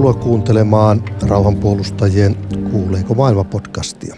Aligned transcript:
Tervetuloa 0.00 0.24
kuuntelemaan 0.24 1.04
rauhanpuolustajien 1.22 2.36
Kuuleeko 2.70 3.14
maailma 3.14 3.44
podcastia. 3.44 4.16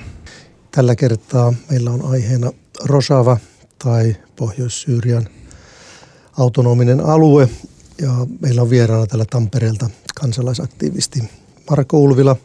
Tällä 0.70 0.96
kertaa 0.96 1.54
meillä 1.70 1.90
on 1.90 2.04
aiheena 2.04 2.52
Rosava 2.84 3.36
tai 3.78 4.16
Pohjois-Syyrian 4.36 5.26
autonominen 6.38 7.00
alue. 7.00 7.48
Ja 8.02 8.10
meillä 8.40 8.62
on 8.62 8.70
vieraana 8.70 9.06
tällä 9.06 9.24
Tampereelta 9.30 9.90
kansalaisaktiivisti 10.20 11.30
Marko 11.70 11.98
Ulvila, 11.98 12.36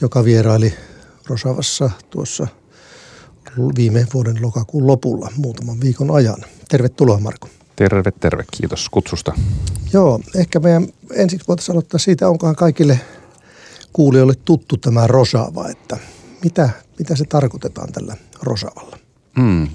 joka 0.00 0.24
vieraili 0.24 0.74
Rosavassa 1.26 1.90
tuossa 2.10 2.46
viime 3.76 4.06
vuoden 4.14 4.42
lokakuun 4.42 4.86
lopulla 4.86 5.32
muutaman 5.36 5.80
viikon 5.80 6.10
ajan. 6.10 6.44
Tervetuloa 6.68 7.20
Marko. 7.20 7.48
Terve, 7.76 8.10
terve. 8.20 8.44
Kiitos 8.50 8.88
kutsusta. 8.88 9.32
Joo, 9.92 10.20
ehkä 10.36 10.60
meidän 10.60 10.88
ensiksi 11.14 11.48
voitaisiin 11.48 11.74
aloittaa 11.74 11.98
siitä, 11.98 12.28
onkohan 12.28 12.56
kaikille 12.56 13.00
kuulijoille 13.92 14.34
tuttu 14.44 14.76
tämä 14.76 15.06
Rosava, 15.06 15.68
että 15.68 15.96
mitä, 16.44 16.70
mitä 16.98 17.16
se 17.16 17.24
tarkoitetaan 17.24 17.92
tällä 17.92 18.16
Rosavalla? 18.42 18.98
Hmm. 19.40 19.68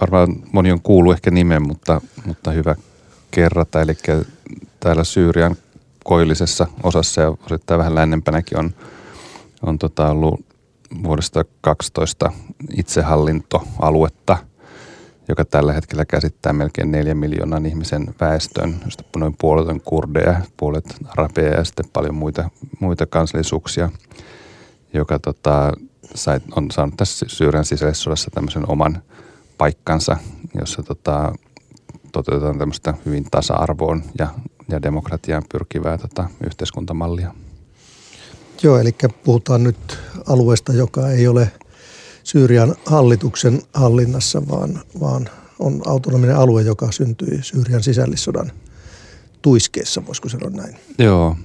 Varmaan 0.00 0.36
moni 0.52 0.72
on 0.72 0.82
kuullut 0.82 1.14
ehkä 1.14 1.30
nimen, 1.30 1.66
mutta, 1.66 2.00
mutta 2.26 2.50
hyvä 2.50 2.76
kerrata. 3.30 3.80
Eli 3.80 3.96
täällä 4.80 5.04
Syyrian 5.04 5.56
koillisessa 6.04 6.66
osassa 6.82 7.20
ja 7.20 7.28
osittain 7.28 7.78
vähän 7.78 7.94
lännempänäkin 7.94 8.58
on, 8.58 8.74
on 9.62 9.78
tota 9.78 10.08
ollut 10.08 10.44
vuodesta 11.02 11.44
12 11.60 12.32
itsehallintoaluetta, 12.76 14.38
tällä 15.50 15.72
hetkellä 15.72 16.04
käsittää 16.04 16.52
melkein 16.52 16.92
neljä 16.92 17.14
miljoonan 17.14 17.66
ihmisen 17.66 18.14
väestön, 18.20 18.76
josta 18.84 19.04
noin 19.16 19.34
puolet 19.40 19.68
on 19.68 19.80
kurdeja, 19.80 20.40
puolet 20.56 20.84
arabeja 21.06 21.54
ja 21.54 21.64
sitten 21.64 21.84
paljon 21.92 22.14
muita, 22.14 22.50
muita 22.80 23.06
kansallisuuksia, 23.06 23.90
joka 24.94 25.18
tota, 25.18 25.72
sai, 26.14 26.40
on 26.56 26.70
saanut 26.70 26.96
tässä 26.96 27.26
Syyrian 27.28 27.64
sisällissodassa 27.64 28.30
tämmöisen 28.30 28.70
oman 28.70 29.02
paikkansa, 29.58 30.16
jossa 30.54 30.82
tota, 30.82 31.32
toteutetaan 32.12 32.58
tämmöistä 32.58 32.94
hyvin 33.06 33.24
tasa-arvoon 33.30 34.02
ja, 34.18 34.28
ja 34.68 34.82
demokratiaan 34.82 35.42
pyrkivää 35.52 35.98
tota, 35.98 36.30
yhteiskuntamallia. 36.46 37.34
Joo, 38.62 38.78
eli 38.78 38.94
puhutaan 39.24 39.62
nyt 39.62 39.98
alueesta, 40.26 40.72
joka 40.72 41.10
ei 41.10 41.28
ole 41.28 41.52
Syyrian 42.24 42.74
hallituksen 42.86 43.62
hallinnassa, 43.74 44.42
vaan, 44.48 44.80
vaan 45.00 45.28
on 45.58 45.82
autonominen 45.86 46.36
alue, 46.36 46.62
joka 46.62 46.92
syntyi 46.92 47.42
Syyrian 47.42 47.82
sisällissodan 47.82 48.52
tuiskeessa, 49.42 50.06
voisiko 50.06 50.28
sanoa 50.28 50.50
näin. 50.50 50.76
Joo, 50.98 51.36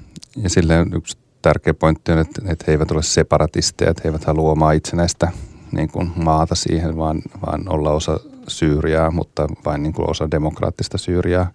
ja 0.43 0.49
silleen 0.49 0.93
yksi 0.93 1.17
tärkeä 1.41 1.73
pointti 1.73 2.11
on, 2.11 2.19
että, 2.19 2.41
että 2.45 2.65
he 2.67 2.71
eivät 2.71 2.91
ole 2.91 3.03
separatisteja, 3.03 3.91
että 3.91 4.01
he 4.03 4.09
eivät 4.09 4.25
halua 4.25 4.51
omaa 4.51 4.71
itsenäistä 4.71 5.31
niin 5.71 5.89
kuin 5.91 6.11
maata 6.15 6.55
siihen, 6.55 6.97
vaan, 6.97 7.21
vaan 7.45 7.69
olla 7.69 7.91
osa 7.91 8.19
Syyriaa, 8.47 9.11
mutta 9.11 9.47
vain 9.65 9.83
niin 9.83 9.93
kuin 9.93 10.09
osa 10.09 10.31
demokraattista 10.31 10.97
Syyriaa, 10.97 11.51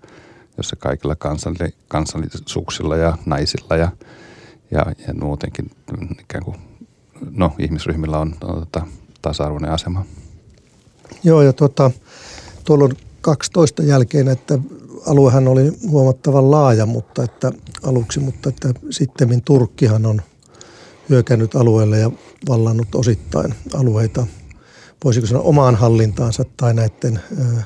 jossa 0.57 0.77
kaikilla 0.77 1.17
kansalli, 1.17 1.75
kansallisuuksilla 1.89 2.97
ja 2.97 3.19
naisilla 3.27 3.77
ja, 3.77 3.89
ja, 4.71 4.87
ja 5.07 5.15
muutenkin 5.15 5.71
ikään 6.21 6.45
kuin, 6.45 6.57
no, 7.31 7.53
ihmisryhmillä 7.59 8.19
on, 8.19 8.35
on 8.41 8.59
tota, 8.61 8.87
tasa-arvoinen 9.23 9.71
asema. 9.71 10.05
Joo, 11.25 11.43
ja 11.43 11.53
tuota, 11.53 11.91
tuolla 12.65 12.85
on 12.85 12.93
12 13.21 13.83
jälkeen, 13.83 14.29
että 14.29 14.59
aluehan 15.07 15.49
oli 15.49 15.73
huomattavan 15.89 16.51
laaja 16.51 16.87
mutta 16.87 17.25
että 17.25 17.53
aluksi, 17.83 18.21
mutta 18.21 18.49
että 18.49 18.75
sitten 18.91 19.43
Turkkihan 19.45 20.07
on 20.07 20.23
hyökännyt 21.09 21.57
alueelle 21.57 21.99
ja 21.99 22.11
vallannut 22.49 22.95
osittain 22.95 23.55
alueita, 23.75 24.27
voisiko 25.05 25.27
sanoa 25.27 25.43
omaan 25.43 25.75
hallintaansa 25.77 26.45
tai 26.57 26.75
näiden 26.75 27.17
ä, 27.17 27.63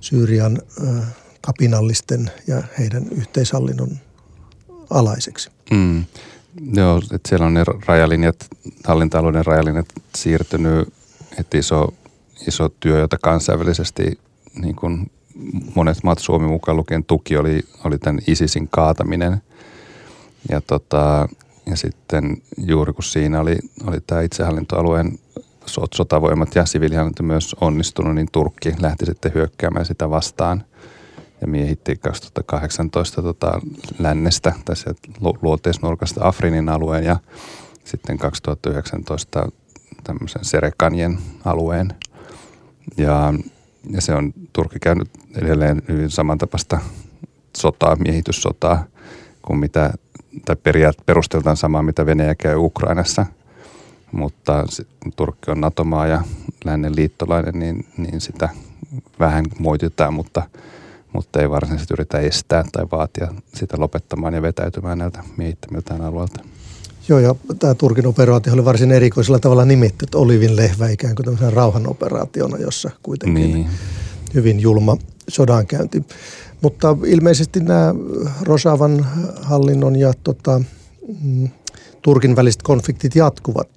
Syyrian 0.00 0.58
ä, 0.58 1.04
kapinallisten 1.40 2.30
ja 2.46 2.62
heidän 2.78 3.08
yhteishallinnon 3.10 3.90
alaiseksi. 4.90 5.50
Mm. 5.70 6.04
Joo, 6.72 6.98
että 7.12 7.28
siellä 7.28 7.46
on 7.46 7.54
ne 7.54 7.64
rajalinjat, 7.86 8.36
hallinta-alueiden 8.84 9.46
rajalinjat 9.46 9.86
siirtynyt, 10.16 10.88
että 11.38 11.58
iso, 11.58 11.94
iso 12.48 12.68
työ, 12.68 12.98
jota 12.98 13.16
kansainvälisesti 13.22 14.18
niin 14.54 14.76
kuin 14.76 15.10
monet 15.74 15.98
maat 16.02 16.18
Suomi 16.18 16.48
mukaan 16.48 16.76
lukien 16.76 17.04
tuki 17.04 17.36
oli, 17.36 17.60
oli 17.84 17.98
tämän 17.98 18.20
ISISin 18.26 18.68
kaataminen. 18.70 19.42
Ja, 20.48 20.60
tota, 20.60 21.28
ja 21.66 21.76
sitten 21.76 22.42
juuri 22.58 22.92
kun 22.92 23.04
siinä 23.04 23.40
oli, 23.40 23.58
oli 23.86 24.00
tämä 24.06 24.20
itsehallintoalueen 24.20 25.18
sotavoimat 25.94 26.54
ja 26.54 26.66
siviilihallinto 26.66 27.22
myös 27.22 27.56
onnistunut, 27.60 28.14
niin 28.14 28.28
Turkki 28.32 28.74
lähti 28.80 29.06
sitten 29.06 29.34
hyökkäämään 29.34 29.86
sitä 29.86 30.10
vastaan 30.10 30.64
ja 31.40 31.46
miehitti 31.46 31.96
2018 31.96 33.22
tota, 33.22 33.60
lännestä 33.98 34.52
tässä 34.64 34.94
luoteisnurkasta 35.42 36.28
Afrinin 36.28 36.68
alueen 36.68 37.04
ja 37.04 37.16
sitten 37.84 38.18
2019 38.18 39.48
tämmöisen 40.04 40.44
Serekanien 40.44 41.18
alueen. 41.44 41.94
Ja, 42.96 43.34
ja 43.90 44.00
se 44.00 44.14
on 44.14 44.32
Turkki 44.52 44.78
käynyt 44.78 45.08
edelleen 45.36 45.82
hyvin 45.88 46.10
samantapaista 46.10 46.80
sotaa, 47.56 47.96
miehityssotaa 47.96 48.84
kuin 49.42 49.58
mitä, 49.58 49.94
tai 50.44 50.56
periaat, 50.56 50.96
perusteltaan 51.06 51.56
samaa, 51.56 51.82
mitä 51.82 52.06
Venäjä 52.06 52.34
käy 52.34 52.56
Ukrainassa. 52.56 53.26
Mutta 54.12 54.66
Turkki 55.16 55.50
on 55.50 55.60
NATO-maa 55.60 56.06
ja 56.06 56.22
lännen 56.64 56.96
liittolainen, 56.96 57.58
niin, 57.58 57.86
niin 57.96 58.20
sitä 58.20 58.48
vähän 59.20 59.44
moititaan, 59.58 60.14
mutta, 60.14 60.42
mutta 61.12 61.40
ei 61.40 61.50
varsinaisesti 61.50 61.94
yritä 61.94 62.18
estää 62.18 62.64
tai 62.72 62.86
vaatia 62.92 63.28
sitä 63.54 63.76
lopettamaan 63.78 64.34
ja 64.34 64.42
vetäytymään 64.42 64.98
näiltä 64.98 65.22
miehittämiltään 65.36 66.00
alueelta. 66.00 66.44
Joo, 67.08 67.18
ja 67.18 67.34
tämä 67.58 67.74
Turkin 67.74 68.06
operaatio 68.06 68.52
oli 68.52 68.64
varsin 68.64 68.92
erikoisella 68.92 69.38
tavalla 69.38 69.64
nimetty, 69.64 70.06
Olivin 70.14 70.56
lehvä 70.56 70.88
ikään 70.88 71.14
kuin 71.14 71.24
tämmöisen 71.24 71.52
rauhanoperaationa, 71.52 72.58
jossa 72.58 72.90
kuitenkin 73.02 73.52
niin. 73.52 73.68
hyvin 74.34 74.60
julma 74.60 74.96
sodankäynti. 75.28 76.04
Mutta 76.62 76.96
ilmeisesti 77.06 77.60
nämä 77.60 77.94
Rosavan 78.42 79.06
hallinnon 79.42 79.96
ja 79.96 80.12
tota, 80.24 80.60
mm, 81.22 81.48
Turkin 82.02 82.36
väliset 82.36 82.62
konfliktit 82.62 83.16
jatkuvat 83.16 83.68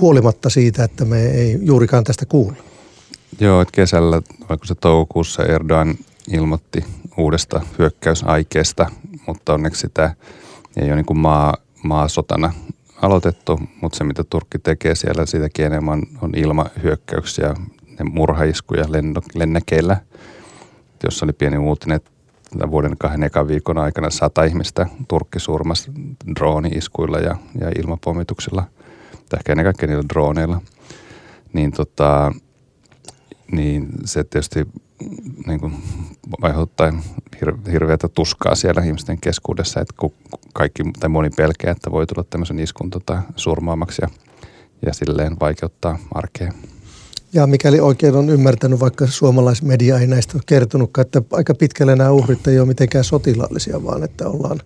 huolimatta 0.00 0.50
siitä, 0.50 0.84
että 0.84 1.04
me 1.04 1.26
ei 1.26 1.58
juurikaan 1.62 2.04
tästä 2.04 2.26
kuulla. 2.26 2.56
Joo, 3.40 3.60
että 3.60 3.72
kesällä, 3.72 4.22
vaikka 4.48 4.66
se 4.66 4.74
toukokuussa 4.74 5.44
Erdogan 5.44 5.94
ilmoitti 6.32 6.84
uudesta 7.16 7.60
hyökkäysaikeesta, 7.78 8.90
mutta 9.26 9.54
onneksi 9.54 9.80
sitä 9.80 10.14
ei 10.76 10.86
ole 10.86 10.96
niin 10.96 11.06
kuin 11.06 11.18
maa, 11.18 11.56
maasotana 11.82 12.52
aloitettu, 13.02 13.60
mutta 13.80 13.98
se 13.98 14.04
mitä 14.04 14.24
Turkki 14.24 14.58
tekee 14.58 14.94
siellä, 14.94 15.26
siitäkin 15.26 15.66
enemmän 15.66 16.02
on 16.22 16.32
ilmahyökkäyksiä 16.36 17.54
ja 17.98 18.04
murhaiskuja 18.04 18.84
lennäkeillä, 19.34 19.96
jossa 21.04 21.26
oli 21.26 21.32
pieni 21.32 21.58
uutinen, 21.58 21.96
että 21.96 22.70
vuoden 22.70 22.96
kahden 22.98 23.22
ekan 23.22 23.48
viikon 23.48 23.78
aikana 23.78 24.10
sata 24.10 24.44
ihmistä 24.44 24.86
Turkki 25.08 25.40
surmasi 25.40 25.90
drooni-iskuilla 26.36 27.18
ja, 27.18 27.36
ja 27.60 27.70
ilmapommituksilla, 27.78 28.64
tai 29.28 29.38
ehkä 29.38 29.52
ennen 29.52 29.64
kaikkea 29.66 29.86
niillä 29.86 30.08
drooneilla. 30.08 30.60
Niin, 31.52 31.72
tota, 31.72 32.32
niin 33.52 33.88
se 34.04 34.24
tietysti 34.24 34.66
niin 35.46 35.60
kuin 35.60 35.74
aiheuttaa 36.42 36.90
hir- 37.36 37.70
hirveätä 37.70 38.08
tuskaa 38.08 38.54
siellä 38.54 38.82
ihmisten 38.82 39.20
keskuudessa, 39.20 39.80
että 39.80 39.94
kaikki 40.52 40.82
tai 41.00 41.08
moni 41.08 41.30
pelkää, 41.30 41.70
että 41.70 41.90
voi 41.90 42.06
tulla 42.06 42.26
tämmöisen 42.30 42.58
iskun 42.58 42.90
tota, 42.90 43.22
surmaamaksi 43.36 44.02
ja, 44.02 44.08
ja 44.86 44.94
silleen 44.94 45.36
vaikeuttaa 45.40 45.98
arkea. 46.14 46.52
Ja 47.32 47.46
mikäli 47.46 47.80
oikein 47.80 48.14
on 48.14 48.30
ymmärtänyt, 48.30 48.80
vaikka 48.80 49.06
suomalaismedia 49.06 49.98
ei 49.98 50.06
näistä 50.06 50.32
ole 50.36 50.42
kertonutkaan, 50.46 51.06
että 51.06 51.22
aika 51.32 51.54
pitkälle 51.54 51.96
nämä 51.96 52.10
uhrit 52.10 52.46
ei 52.46 52.58
ole 52.58 52.68
mitenkään 52.68 53.04
sotilaallisia, 53.04 53.84
vaan 53.84 54.04
että 54.04 54.28
ollaan 54.28 54.60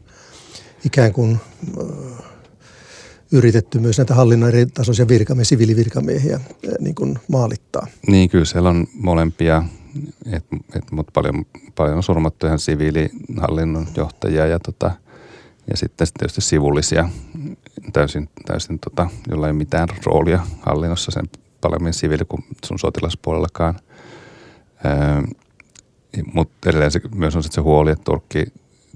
ikään 0.84 1.12
kuin 1.12 1.38
äh, 1.80 2.25
yritetty 3.32 3.78
myös 3.78 3.98
näitä 3.98 4.14
hallinnon 4.14 4.48
eri 4.48 4.66
tasoisia 4.66 5.08
virkamiehiä, 5.08 5.44
siviilivirkamiehiä 5.44 6.37
äh, 6.37 6.42
niin 6.80 6.94
kuin 6.94 7.19
maalittaa. 7.28 7.87
Niin, 8.06 8.28
kyllä 8.28 8.44
siellä 8.44 8.70
on 8.70 8.87
molempia, 8.94 9.62
et, 10.32 10.44
et, 10.76 10.91
mutta 10.91 11.11
paljon, 11.14 11.46
paljon 11.75 11.96
on 11.96 12.02
surmattu 12.02 12.46
ihan 12.46 12.58
siviilihallinnon 12.58 13.87
johtajia 13.96 14.46
ja, 14.46 14.58
tota, 14.58 14.91
ja 15.70 15.76
sitten 15.76 16.06
tietysti 16.19 16.41
sivullisia 16.41 17.08
täysin, 17.93 18.29
täysin 18.46 18.79
tota, 18.79 19.11
jolla 19.29 19.46
ei 19.46 19.52
mitään 19.52 19.88
roolia 20.06 20.46
hallinnossa 20.61 21.11
sen 21.11 21.25
paljon 21.61 21.93
siviili 21.93 22.25
kuin 22.29 22.44
sun 22.64 22.79
sotilaspuolellakaan. 22.79 23.75
Öö, 24.85 25.23
mutta 26.35 26.70
edelleen 26.70 26.90
se, 26.90 27.00
myös 27.14 27.37
on 27.37 27.43
se 27.43 27.61
huoli, 27.61 27.90
että 27.90 28.05
Turkki 28.05 28.44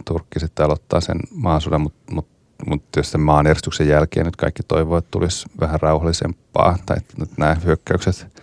Turkki 0.04 0.40
sitten 0.40 0.66
aloittaa 0.66 1.00
sen 1.00 1.20
maasodan, 1.34 1.80
mutta 1.80 2.14
mut, 2.14 2.28
mut 2.66 2.82
jos 2.96 3.10
sen 3.10 3.20
maanjärjestyksen 3.20 3.88
jälkeen 3.88 4.26
nyt 4.26 4.36
kaikki 4.36 4.62
toivoo, 4.62 4.98
että 4.98 5.10
tulisi 5.10 5.46
vähän 5.60 5.80
rauhallisempaa, 5.80 6.78
tai 6.86 6.96
että 6.96 7.26
nämä 7.36 7.56
hyökkäykset, 7.64 8.42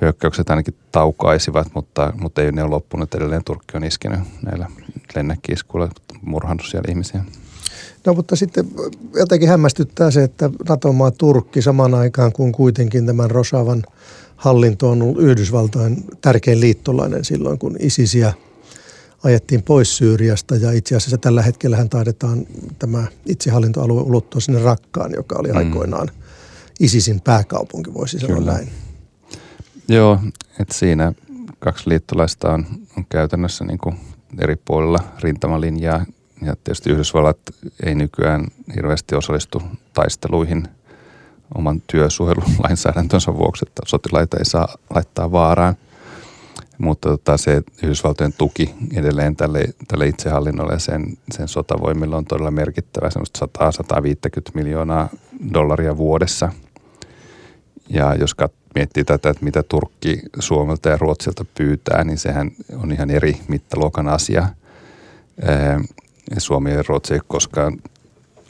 hyökkäykset 0.00 0.50
ainakin 0.50 0.74
taukaisivat, 0.92 1.68
mutta, 1.74 2.12
mutta 2.20 2.42
ei 2.42 2.52
ne 2.52 2.62
ole 2.62 2.70
loppunut. 2.70 3.14
Edelleen 3.14 3.44
Turkki 3.44 3.76
on 3.76 3.84
iskenyt 3.84 4.20
näillä 4.46 4.70
lennäkkiiskuilla, 5.14 5.88
murhannut 6.22 6.66
siellä 6.70 6.90
ihmisiä. 6.90 7.24
No 8.06 8.14
mutta 8.14 8.36
sitten 8.36 8.68
jotenkin 9.14 9.48
hämmästyttää 9.48 10.10
se, 10.10 10.22
että 10.22 10.50
NATO-maa 10.68 11.10
Turkki 11.10 11.62
samaan 11.62 11.94
aikaan 11.94 12.32
kuin 12.32 12.52
kuitenkin 12.52 13.06
tämän 13.06 13.30
Rosavan 13.30 13.82
hallinto 14.36 14.90
on 14.90 15.02
ollut 15.02 15.22
Yhdysvaltain 15.22 16.04
tärkein 16.20 16.60
liittolainen 16.60 17.24
silloin, 17.24 17.58
kun 17.58 17.76
ISISiä 17.78 18.32
ajettiin 19.24 19.62
pois 19.62 19.96
Syyriasta 19.96 20.56
ja 20.56 20.72
itse 20.72 20.96
asiassa 20.96 21.18
tällä 21.18 21.42
hetkellä 21.42 21.76
hän 21.76 21.88
taidetaan 21.88 22.46
tämä 22.78 23.04
itsehallintoalue 23.26 24.02
ulottua 24.02 24.40
sinne 24.40 24.62
Rakkaan, 24.62 25.12
joka 25.16 25.36
oli 25.38 25.48
mm. 25.48 25.56
aikoinaan 25.56 26.10
ISISin 26.80 27.20
pääkaupunki, 27.20 27.94
voisi 27.94 28.18
sanoa 28.18 28.36
Kyllä. 28.36 28.52
näin. 28.52 28.83
Joo, 29.88 30.18
että 30.60 30.74
siinä 30.74 31.12
kaksi 31.58 31.88
liittolaista 31.88 32.52
on, 32.52 32.66
on 32.98 33.06
käytännössä 33.08 33.64
niin 33.64 33.78
kuin 33.78 33.96
eri 34.38 34.56
puolilla 34.64 34.98
rintamalinjaa 35.20 36.04
ja 36.42 36.56
tietysti 36.64 36.90
Yhdysvallat 36.90 37.38
ei 37.82 37.94
nykyään 37.94 38.46
hirveästi 38.76 39.14
osallistu 39.14 39.62
taisteluihin 39.92 40.68
oman 41.54 41.82
työsuojelulainsäädäntönsä 41.86 43.34
vuoksi, 43.34 43.64
että 43.68 43.82
sotilaita 43.86 44.38
ei 44.38 44.44
saa 44.44 44.68
laittaa 44.94 45.32
vaaraan. 45.32 45.76
Mutta 46.78 47.08
tota, 47.08 47.36
se 47.36 47.62
Yhdysvaltojen 47.82 48.32
tuki 48.32 48.74
edelleen 48.94 49.36
tälle, 49.36 49.64
tälle 49.88 50.06
itsehallinnolle 50.06 50.72
ja 50.72 50.78
sen, 50.78 51.18
sen 51.30 51.48
sotavoimille 51.48 52.16
on 52.16 52.24
todella 52.24 52.50
merkittävä, 52.50 53.10
semmoista 53.10 53.48
100-150 53.58 54.50
miljoonaa 54.54 55.08
dollaria 55.54 55.96
vuodessa. 55.96 56.52
Ja 57.88 58.14
jos 58.14 58.34
kat, 58.34 58.52
miettii 58.74 59.04
tätä, 59.04 59.30
että 59.30 59.44
mitä 59.44 59.62
Turkki 59.62 60.20
Suomelta 60.38 60.88
ja 60.88 60.96
Ruotsilta 60.96 61.44
pyytää, 61.54 62.04
niin 62.04 62.18
sehän 62.18 62.50
on 62.82 62.92
ihan 62.92 63.10
eri 63.10 63.36
mittaluokan 63.48 64.08
asia. 64.08 64.46
Suomi 66.38 66.72
ja 66.72 66.84
Ruotsi 66.88 67.14
ei 67.14 67.20
koskaan, 67.28 67.78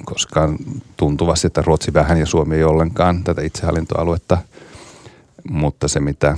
koskaan 0.05 0.57
tuntuvasti, 0.97 1.47
että 1.47 1.63
Ruotsi 1.63 1.95
vähän 1.95 2.19
ja 2.21 2.27
Suomi 2.27 2.57
ei 2.57 2.65
ollenkaan 2.65 3.25
tätä 3.25 3.43
itsehallintoaluetta. 3.43 4.39
Mutta 5.51 5.89
se, 5.89 6.01
mitä 6.01 6.37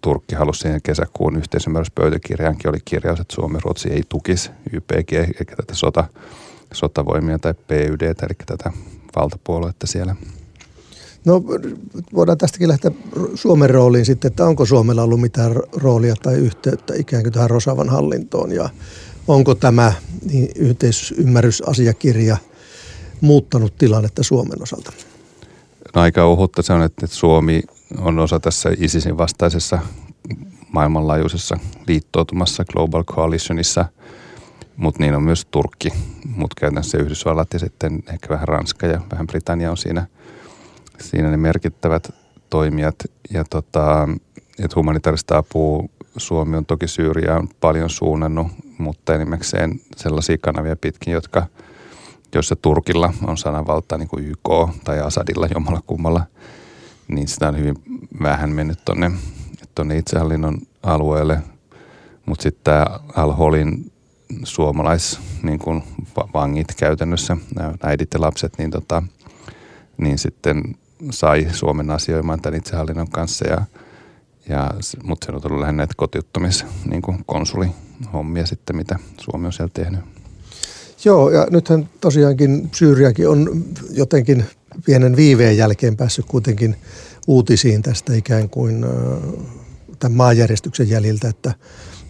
Turkki 0.00 0.34
halusi 0.34 0.60
siihen 0.60 0.82
kesäkuun 0.82 1.36
yhteisymmärryspöytäkirjaankin 1.36 2.68
oli 2.68 2.78
kirjaus, 2.84 3.20
että 3.20 3.34
Suomi 3.34 3.56
ja 3.56 3.60
Ruotsi 3.64 3.92
ei 3.92 4.02
tukisi 4.08 4.50
YPG 4.72 5.12
eikä 5.12 5.56
tätä 5.56 5.74
sota, 5.74 6.04
sotavoimia 6.72 7.38
tai 7.38 7.54
PYD, 7.66 8.00
eli 8.00 8.36
tätä 8.46 8.72
valtapuoluetta 9.16 9.86
siellä. 9.86 10.16
No 11.24 11.42
voidaan 12.14 12.38
tästäkin 12.38 12.68
lähteä 12.68 12.90
Suomen 13.34 13.70
rooliin 13.70 14.06
sitten, 14.06 14.28
että 14.28 14.46
onko 14.46 14.66
Suomella 14.66 15.02
ollut 15.02 15.20
mitään 15.20 15.56
roolia 15.72 16.14
tai 16.22 16.34
yhteyttä 16.34 16.94
ikään 16.96 17.22
kuin 17.22 17.32
tähän 17.32 17.50
Rosavan 17.50 17.88
hallintoon 17.88 18.52
ja 18.52 18.68
onko 19.28 19.54
tämä 19.54 19.92
niin 20.30 20.48
yhteisymmärrysasiakirja 20.56 22.36
muuttanut 23.20 23.78
tilannetta 23.78 24.22
Suomen 24.22 24.62
osalta? 24.62 24.92
No 25.94 26.02
aika 26.02 26.24
ohutta 26.24 26.62
se 26.62 26.72
on, 26.72 26.82
että 26.82 27.06
Suomi 27.06 27.62
on 27.98 28.18
osa 28.18 28.40
tässä 28.40 28.70
ISISin 28.78 29.18
vastaisessa 29.18 29.78
maailmanlaajuisessa 30.72 31.58
liittoutumassa 31.88 32.64
Global 32.64 33.04
Coalitionissa, 33.04 33.84
mutta 34.76 35.02
niin 35.02 35.14
on 35.14 35.22
myös 35.22 35.46
Turkki, 35.50 35.88
mutta 36.24 36.60
käytännössä 36.60 36.98
Yhdysvallat 36.98 37.52
ja 37.52 37.58
sitten 37.58 38.02
ehkä 38.12 38.28
vähän 38.28 38.48
Ranska 38.48 38.86
ja 38.86 39.00
vähän 39.12 39.26
Britannia 39.26 39.70
on 39.70 39.76
siinä, 39.76 40.06
siinä 41.00 41.30
ne 41.30 41.36
merkittävät 41.36 42.14
toimijat. 42.50 42.94
Ja 43.30 43.44
tota, 43.50 44.08
että 44.58 44.76
humanitaarista 44.76 45.38
apua 45.38 45.88
Suomi 46.16 46.56
on 46.56 46.66
toki 46.66 46.88
Syyriaan 46.88 47.48
paljon 47.60 47.90
suunnannut, 47.90 48.46
mutta 48.78 49.14
enimmäkseen 49.14 49.80
sellaisia 49.96 50.38
kanavia 50.38 50.76
pitkin, 50.76 51.12
jotka, 51.12 51.46
joissa 52.34 52.56
Turkilla 52.56 53.12
on 53.26 53.38
sananvalta 53.38 53.98
niin 53.98 54.08
kuin 54.08 54.26
YK 54.26 54.74
tai 54.84 55.00
Asadilla 55.00 55.46
jommalla 55.46 55.80
kummalla, 55.86 56.26
niin 57.08 57.28
sitä 57.28 57.48
on 57.48 57.58
hyvin 57.58 57.74
vähän 58.22 58.50
mennyt 58.50 58.78
tuonne 58.84 59.10
tonne 59.74 59.98
itsehallinnon 59.98 60.58
alueelle. 60.82 61.42
Mutta 62.26 62.42
sitten 62.42 62.64
tämä 62.64 62.86
Al-Holin 63.16 63.92
suomalais 64.44 65.20
niin 65.42 65.58
kun 65.58 65.82
vangit 66.34 66.74
käytännössä, 66.76 67.36
nämä 67.54 67.74
äidit 67.82 68.08
ja 68.14 68.20
lapset, 68.20 68.58
niin, 68.58 68.70
tota, 68.70 69.02
niin 69.96 70.18
sitten 70.18 70.62
sai 71.10 71.46
Suomen 71.52 71.90
asioimaan 71.90 72.40
tämän 72.40 72.58
itsehallinnon 72.58 73.10
kanssa 73.10 73.48
ja– 73.48 73.62
ja, 74.48 74.70
mutta 75.02 75.26
se 75.26 75.32
on 75.32 75.40
ollut 75.44 75.60
lähinnä 75.60 75.76
näitä 75.76 75.94
kotiuttamis 75.96 76.64
niin 76.90 77.02
konsulihommia 77.26 78.46
sitten, 78.46 78.76
mitä 78.76 78.98
Suomi 79.20 79.46
on 79.46 79.52
siellä 79.52 79.70
tehnyt. 79.74 80.00
Joo, 81.04 81.30
ja 81.30 81.46
nythän 81.50 81.88
tosiaankin 82.00 82.70
Syyriakin 82.72 83.28
on 83.28 83.64
jotenkin 83.90 84.44
pienen 84.84 85.16
viiveen 85.16 85.56
jälkeen 85.56 85.96
päässyt 85.96 86.24
kuitenkin 86.28 86.76
uutisiin 87.26 87.82
tästä 87.82 88.14
ikään 88.14 88.50
kuin 88.50 88.84
tämän 89.98 90.16
maanjärjestyksen 90.16 90.88
jäljiltä, 90.88 91.28
että 91.28 91.54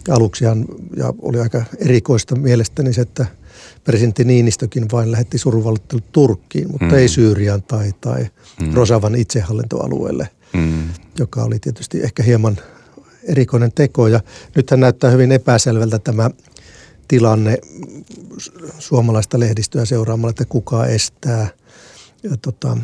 aluksihan, 0.09 0.65
ja 0.97 1.13
oli 1.21 1.39
aika 1.39 1.63
erikoista 1.79 2.35
mielestäni 2.35 2.93
se, 2.93 3.01
että 3.01 3.25
presidentti 3.83 4.23
Niinistökin 4.23 4.85
vain 4.91 5.11
lähetti 5.11 5.37
surunvalittelut 5.37 6.11
Turkkiin, 6.11 6.71
mutta 6.71 6.85
mm. 6.85 6.93
ei 6.93 7.07
Syyriaan 7.07 7.63
tai, 7.63 7.93
tai 8.01 8.27
mm. 8.61 8.73
Rosavan 8.73 9.15
itsehallintoalueelle 9.15 10.29
mm. 10.53 10.89
joka 11.19 11.43
oli 11.43 11.59
tietysti 11.59 12.01
ehkä 12.01 12.23
hieman 12.23 12.57
erikoinen 13.23 13.71
teko. 13.71 14.07
Ja 14.07 14.19
nythän 14.55 14.79
näyttää 14.79 15.11
hyvin 15.11 15.31
epäselvältä 15.31 15.99
tämä 15.99 16.29
tilanne 17.07 17.57
suomalaista 18.79 19.39
lehdistöä 19.39 19.85
seuraamalla, 19.85 20.29
että 20.29 20.45
kuka 20.45 20.85
estää 20.85 21.47
ja 22.23 22.37
tota, 22.41 22.77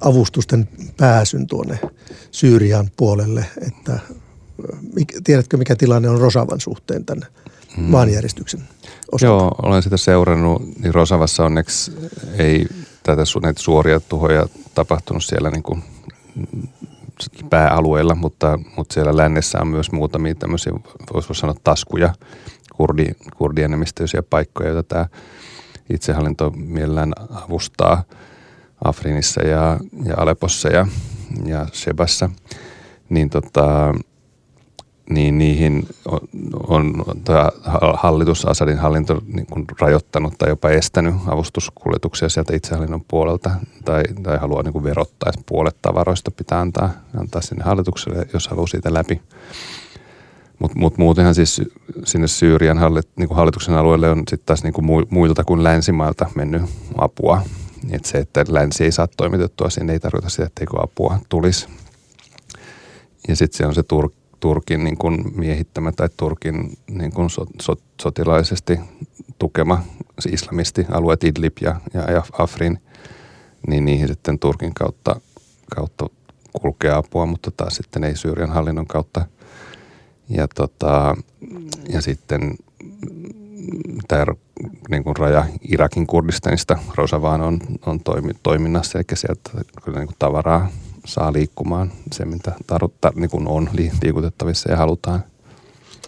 avustusten 0.00 0.68
pääsyn 0.96 1.46
tuonne 1.46 1.78
Syyrian 2.30 2.90
puolelle. 2.96 3.44
Että, 3.66 3.98
tiedätkö, 5.24 5.56
mikä 5.56 5.76
tilanne 5.76 6.08
on 6.08 6.20
Rosavan 6.20 6.60
suhteen 6.60 7.04
tämän 7.04 7.26
mm. 7.76 7.84
maanjäristyksen 7.84 8.60
osalta? 9.12 9.34
Joo, 9.34 9.54
olen 9.62 9.82
sitä 9.82 9.96
seurannut. 9.96 10.62
Niin 10.78 10.94
Rosavassa 10.94 11.44
onneksi 11.44 11.92
ei 12.38 12.66
tätä 13.02 13.22
näitä 13.42 13.62
suoria 13.62 14.00
tuhoja 14.00 14.46
tapahtunut 14.74 15.24
siellä 15.24 15.50
niin 15.50 15.62
kuin 15.62 15.82
pääalueilla, 17.50 18.14
mutta, 18.14 18.58
mutta 18.76 18.94
siellä 18.94 19.16
lännessä 19.16 19.60
on 19.60 19.68
myös 19.68 19.92
muutamia 19.92 20.34
tämmöisiä, 20.34 20.72
voisi 21.12 21.28
sanoa 21.34 21.54
taskuja, 21.64 22.14
kurdi, 22.76 23.06
kurdienemmistöisiä 23.36 24.22
paikkoja, 24.22 24.68
joita 24.68 24.88
tämä 24.88 25.06
itsehallinto 25.90 26.50
mielellään 26.50 27.12
avustaa 27.30 28.02
Afrinissa 28.84 29.42
ja, 29.42 29.78
ja 30.04 30.14
Alepossa 30.16 30.68
ja, 30.68 30.86
ja 31.44 31.66
Shebassa. 31.72 32.30
Niin 33.08 33.30
tota, 33.30 33.94
niin 35.10 35.38
niihin 35.38 35.88
on, 36.04 36.24
on 36.68 37.22
hallitus, 37.94 38.44
Asadin 38.44 38.78
hallinto 38.78 39.22
niin 39.26 39.46
kuin 39.46 39.64
rajoittanut 39.80 40.34
tai 40.38 40.48
jopa 40.48 40.70
estänyt 40.70 41.14
avustuskuljetuksia 41.26 42.28
sieltä 42.28 42.56
itsehallinnon 42.56 43.04
puolelta 43.08 43.50
tai, 43.84 44.02
tai 44.22 44.38
haluaa 44.38 44.62
niin 44.62 44.72
kuin 44.72 44.84
verottaa, 44.84 45.28
että 45.28 45.44
puolet 45.46 45.76
tavaroista 45.82 46.30
pitää 46.30 46.60
antaa, 46.60 46.90
antaa 47.20 47.42
sinne 47.42 47.64
hallitukselle, 47.64 48.26
jos 48.32 48.48
haluaa 48.48 48.66
siitä 48.66 48.94
läpi. 48.94 49.20
Mutta 50.58 50.78
mut 50.78 50.98
muutenhan 50.98 51.34
siis 51.34 51.62
sinne 52.04 52.26
Syyrian 52.26 52.78
hallit, 52.78 53.08
niin 53.16 53.28
kuin 53.28 53.36
hallituksen 53.36 53.74
alueelle 53.74 54.10
on 54.10 54.18
sitten 54.18 54.46
taas 54.46 54.62
niin 54.62 54.72
kuin 54.72 55.06
muilta 55.10 55.44
kuin 55.44 55.64
länsimailta 55.64 56.30
mennyt 56.34 56.62
apua. 56.98 57.42
Et 57.90 58.04
se, 58.04 58.18
että 58.18 58.44
länsi 58.48 58.84
ei 58.84 58.92
saa 58.92 59.08
toimitettua 59.16 59.70
sinne, 59.70 59.92
ei 59.92 60.00
tarkoita 60.00 60.28
sitä, 60.28 60.44
etteikö 60.44 60.82
apua 60.82 61.18
tulisi. 61.28 61.68
Ja 63.28 63.36
sitten 63.36 63.58
se 63.58 63.66
on 63.66 63.74
se 63.74 63.82
Turkki 63.82 64.23
Turkin 64.44 64.84
niin 64.84 64.98
kuin 64.98 65.32
miehittämä 65.34 65.92
tai 65.92 66.08
Turkin 66.16 66.78
niin 66.90 67.12
kuin 67.12 67.30
so, 67.30 67.46
so, 67.62 67.74
sotilaisesti 68.02 68.80
tukema 69.38 69.82
islamistialueet 70.32 71.24
Idlib 71.24 71.52
ja, 71.60 71.80
ja, 71.94 72.12
ja 72.12 72.22
Afrin, 72.32 72.78
niin 73.66 73.84
niihin 73.84 74.08
sitten 74.08 74.38
Turkin 74.38 74.74
kautta, 74.74 75.20
kautta 75.76 76.06
kulkee 76.52 76.92
apua, 76.92 77.26
mutta 77.26 77.50
taas 77.56 77.76
sitten 77.76 78.04
ei 78.04 78.16
Syyrian 78.16 78.52
hallinnon 78.52 78.86
kautta. 78.86 79.26
Ja, 80.28 80.48
tota, 80.54 81.16
ja 81.88 82.00
sitten 82.00 82.54
tämä 84.08 84.26
niin 84.90 85.04
kuin 85.04 85.16
raja 85.16 85.44
Irakin 85.72 86.06
Kurdistanista 86.06 86.78
Rosavaan 86.94 87.40
on, 87.40 87.60
on 87.86 88.00
toimi, 88.00 88.32
toiminnassa, 88.42 88.98
eli 88.98 89.04
sieltä 89.14 89.50
kyllä 89.84 89.98
niin 89.98 90.08
kuin 90.08 90.16
tavaraa 90.18 90.70
saa 91.04 91.32
liikkumaan 91.32 91.92
se, 92.12 92.24
mitä 92.24 92.52
tarvittaa, 92.66 93.12
niin 93.14 93.30
kuin 93.30 93.48
on 93.48 93.70
liikutettavissa 94.02 94.70
ja 94.70 94.76
halutaan. 94.76 95.24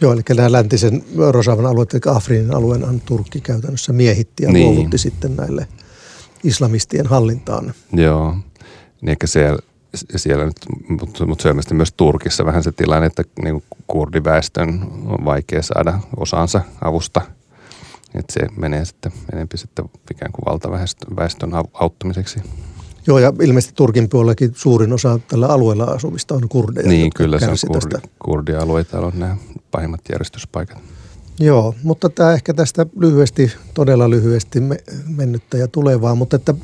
Joo, 0.00 0.12
eli 0.12 0.22
nämä 0.36 0.52
läntisen 0.52 1.04
Rosavan 1.30 1.66
alueet, 1.66 1.94
eli 1.94 2.16
Afrinin 2.16 2.54
alueen 2.54 3.02
Turkki 3.06 3.40
käytännössä 3.40 3.92
miehitti 3.92 4.42
ja 4.42 4.52
niin. 4.52 4.66
luovutti 4.66 4.98
sitten 4.98 5.36
näille 5.36 5.66
islamistien 6.44 7.06
hallintaan. 7.06 7.74
Joo, 7.92 8.36
niin 9.00 9.08
ehkä 9.08 9.26
siellä, 9.26 9.58
siellä 10.16 10.44
nyt, 10.44 10.56
mutta, 10.88 11.26
mutta 11.26 11.42
selvästi 11.42 11.74
myös 11.74 11.92
Turkissa 11.92 12.44
vähän 12.44 12.62
se 12.62 12.72
tilanne, 12.72 13.06
että 13.06 13.24
niin 13.42 13.62
kurdiväestön 13.86 14.88
on 15.06 15.24
vaikea 15.24 15.62
saada 15.62 16.00
osansa 16.16 16.60
avusta. 16.84 17.20
Että 18.14 18.32
se 18.32 18.40
menee 18.56 18.84
sitten 18.84 19.12
enempi 19.32 19.58
sitten 19.58 19.84
ikään 20.10 20.32
kuin 20.32 20.44
valtaväestön 20.46 21.50
auttamiseksi. 21.72 22.40
Joo, 23.06 23.18
ja 23.18 23.32
ilmeisesti 23.42 23.74
Turkin 23.74 24.08
puolellakin 24.08 24.52
suurin 24.54 24.92
osa 24.92 25.20
tällä 25.28 25.46
alueella 25.46 25.84
asuvista 25.84 26.34
on 26.34 26.48
kurdeja. 26.48 26.88
Niin, 26.88 27.12
kyllä 27.16 27.38
se 27.38 27.50
on 27.50 27.56
kurdi, 27.66 28.08
kurdialueita 28.18 29.00
on 29.00 29.12
nämä 29.14 29.36
pahimmat 29.70 30.00
järjestyspaikat. 30.12 30.78
Joo, 31.40 31.74
mutta 31.82 32.08
tämä 32.08 32.32
ehkä 32.32 32.54
tästä 32.54 32.86
lyhyesti, 32.98 33.52
todella 33.74 34.10
lyhyesti 34.10 34.60
mennyttä 35.06 35.58
ja 35.58 35.68
tulevaa, 35.68 36.14
mutta 36.14 36.36
että 36.36 36.54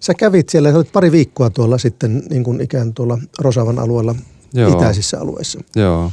sä 0.00 0.14
kävit 0.14 0.48
siellä, 0.48 0.70
sä 0.70 0.76
olit 0.76 0.92
pari 0.92 1.12
viikkoa 1.12 1.50
tuolla 1.50 1.78
sitten 1.78 2.22
niin 2.30 2.44
kuin 2.44 2.60
ikään 2.60 2.94
tuolla 2.94 3.18
Rosavan 3.38 3.78
alueella, 3.78 4.14
Joo. 4.54 4.72
itäisissä 4.72 5.20
alueissa. 5.20 5.60
Joo, 5.76 6.10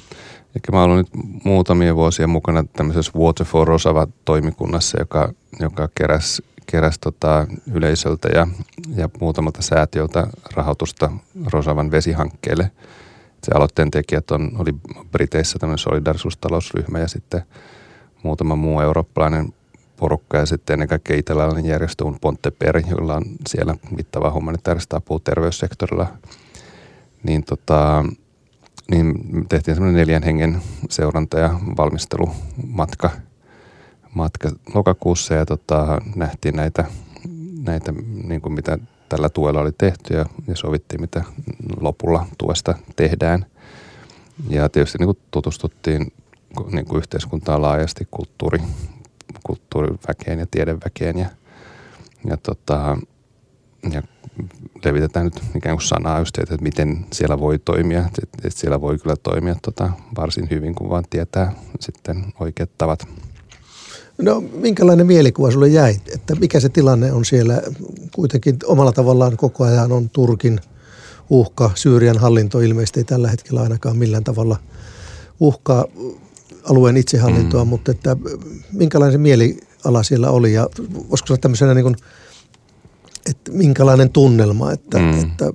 Eli 0.56 0.62
mä 0.72 0.84
olen 0.84 0.98
nyt 0.98 1.10
muutamia 1.44 1.96
vuosia 1.96 2.28
mukana 2.28 2.64
tämmöisessä 2.74 3.12
Water 3.20 3.46
for 3.46 3.68
Rosava-toimikunnassa, 3.68 5.00
joka, 5.00 5.34
joka 5.60 5.90
keräsi 5.96 6.44
keräs 6.66 7.00
tota 7.00 7.48
yleisöltä 7.74 8.30
ja, 8.34 8.48
ja 8.96 9.10
muutamalta 9.20 9.62
säätiöltä 9.62 10.28
rahoitusta 10.54 11.12
Rosavan 11.52 11.92
vesihankkeelle. 11.92 12.72
Se 13.44 13.52
aloitteen 13.56 13.92
tekijät 13.92 14.32
on, 14.32 14.52
oli 14.58 14.74
Briteissä 15.12 15.60
tämmöinen 15.60 15.78
solidarisuustalousryhmä 15.78 17.00
ja 17.00 17.08
sitten 17.08 17.42
muutama 18.24 18.56
muu 18.56 18.82
eurooppalainen 18.82 19.54
porukka 19.98 20.38
ja 20.38 20.46
sitten 20.46 20.74
ennen 20.74 20.88
kaikkea 20.88 21.18
italialainen 21.18 21.66
järjestö 21.66 22.06
on 22.06 22.18
Ponteper, 22.22 22.82
jolla 22.90 23.16
on 23.16 23.24
siellä 23.48 23.76
mittavaa 23.98 24.34
humanitaarista 24.34 24.98
apua 24.98 25.20
terveyssektorilla. 25.24 26.08
Niin, 27.24 27.44
tota, 27.44 28.06
niin 28.92 29.16
tehtiin 29.50 29.76
semmoinen 29.76 30.00
neljän 30.00 30.24
hengen 30.24 30.62
seuranta- 30.90 31.40
ja 31.40 31.60
valmistelumatka 31.78 33.10
matka 34.46 34.72
lokakuussa 34.74 35.34
ja 35.34 35.46
tota, 35.46 36.02
nähtiin 36.16 36.56
näitä, 36.56 36.86
näitä 37.64 37.94
niin 38.24 38.42
kuin 38.42 38.54
mitä 38.54 38.78
tällä 39.10 39.30
tuella 39.30 39.62
oli 39.62 39.72
tehty 39.78 40.14
ja, 40.14 40.26
ja 40.48 40.56
sovittiin, 40.56 41.02
mitä 41.02 41.24
lopulla 41.80 42.26
tuesta 42.38 42.76
tehdään. 42.96 43.46
Ja 44.50 44.70
tietysti 44.70 44.98
niin 44.98 45.08
kuin 45.08 45.18
tutustuttiin 45.32 46.14
niin 46.72 46.86
kuin 46.86 46.98
yhteiskuntaa 46.98 47.62
laajasti 47.62 48.08
kulttuuri, 48.12 48.60
kulttuuriväkeen 49.44 50.40
ja 50.40 50.46
tiedeväkeen 50.52 51.18
ja, 51.18 51.30
ja, 52.26 52.38
tota, 52.38 52.98
ja 53.92 54.04
levitetään 54.86 55.26
nyt 55.26 55.42
ikään 55.56 55.76
kuin 55.76 55.88
sanaa 55.88 56.20
just, 56.20 56.38
että 56.38 56.58
miten 56.62 57.06
siellä 57.14 57.40
voi 57.40 57.60
toimia. 57.60 58.10
Että 58.24 58.50
siellä 58.50 58.82
voi 58.82 58.98
kyllä 58.98 59.16
toimia 59.24 59.56
tota, 59.62 59.90
varsin 60.18 60.48
hyvin, 60.50 60.76
kun 60.76 60.90
vaan 60.90 61.06
tietää 61.10 61.54
sitten 61.80 62.26
oikeat 62.40 62.70
tavat. 62.78 63.08
No 64.18 64.44
minkälainen 64.54 65.08
mielikuva 65.08 65.52
sulle 65.52 65.68
jäi, 65.68 65.96
että 66.14 66.36
mikä 66.36 66.60
se 66.60 66.70
tilanne 66.70 67.12
on 67.12 67.26
siellä? 67.26 67.62
Kuitenkin 68.16 68.58
omalla 68.66 68.92
tavallaan 68.92 69.38
koko 69.38 69.64
ajan 69.64 69.92
on 69.92 70.10
Turkin 70.10 70.60
uhka. 71.30 71.72
Syyrian 71.76 72.18
hallinto 72.18 72.60
ilmeisesti 72.60 73.00
ei 73.00 73.04
tällä 73.04 73.30
hetkellä 73.30 73.62
ainakaan 73.62 73.98
millään 73.98 74.24
tavalla 74.24 74.58
uhkaa 75.40 75.86
alueen 76.64 76.98
itsehallintoa, 76.98 77.66
mm. 77.66 77.70
mutta 77.70 77.92
että 77.92 78.18
minkälainen 78.72 79.12
se 79.12 79.18
mieliala 79.18 80.04
siellä 80.04 80.30
oli 80.30 80.54
ja 80.54 80.70
voisiko 81.10 81.28
sanoa 81.28 81.38
tämmöisenä 81.38 81.74
niin 81.74 81.84
kuin, 81.84 81.96
että 83.30 83.52
minkälainen 83.52 84.10
tunnelma, 84.10 84.72
että, 84.72 84.98
mm. 84.98 85.20
että 85.20 85.54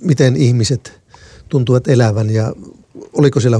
miten 0.00 0.36
ihmiset 0.36 1.00
tuntuvat 1.48 1.88
elävän 1.88 2.30
ja 2.30 2.52
oliko 3.12 3.40
siellä 3.40 3.58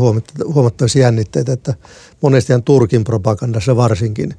huomattavasti 0.54 0.98
jännitteitä, 0.98 1.52
että 1.52 1.74
monestihan 2.20 2.62
Turkin 2.62 3.04
propagandassa 3.04 3.76
varsinkin 3.76 4.34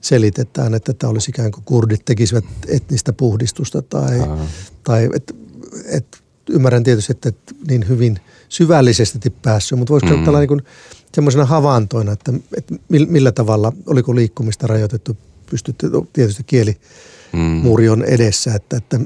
selitetään, 0.00 0.74
että 0.74 0.92
tämä 0.92 1.10
olisi 1.10 1.30
ikään 1.30 1.50
kuin 1.50 1.64
kurdit 1.64 2.04
tekisivät 2.04 2.44
etnistä 2.68 3.12
puhdistusta 3.12 3.82
tai, 3.82 4.18
tai 4.84 5.08
et, 5.14 5.36
et, 5.92 6.22
ymmärrän 6.50 6.82
tietysti, 6.82 7.12
että 7.12 7.28
et 7.28 7.38
niin 7.68 7.88
hyvin 7.88 8.18
syvällisesti 8.48 9.30
päässyt, 9.30 9.78
mutta 9.78 9.92
voisiko 9.92 10.16
mm. 10.16 10.24
tällainen 10.24 10.48
niin 10.48 10.66
semmoisena 11.14 11.44
havaintoina, 11.44 12.12
että, 12.12 12.32
että 12.56 12.74
millä 12.88 13.32
tavalla, 13.32 13.72
oliko 13.86 14.14
liikkumista 14.14 14.66
rajoitettu, 14.66 15.16
pystytte, 15.50 15.86
tietysti 16.12 16.44
kieli 16.44 16.76
mm. 17.32 17.62
on 17.92 18.04
edessä, 18.04 18.54
että, 18.54 18.76
että 18.76 19.00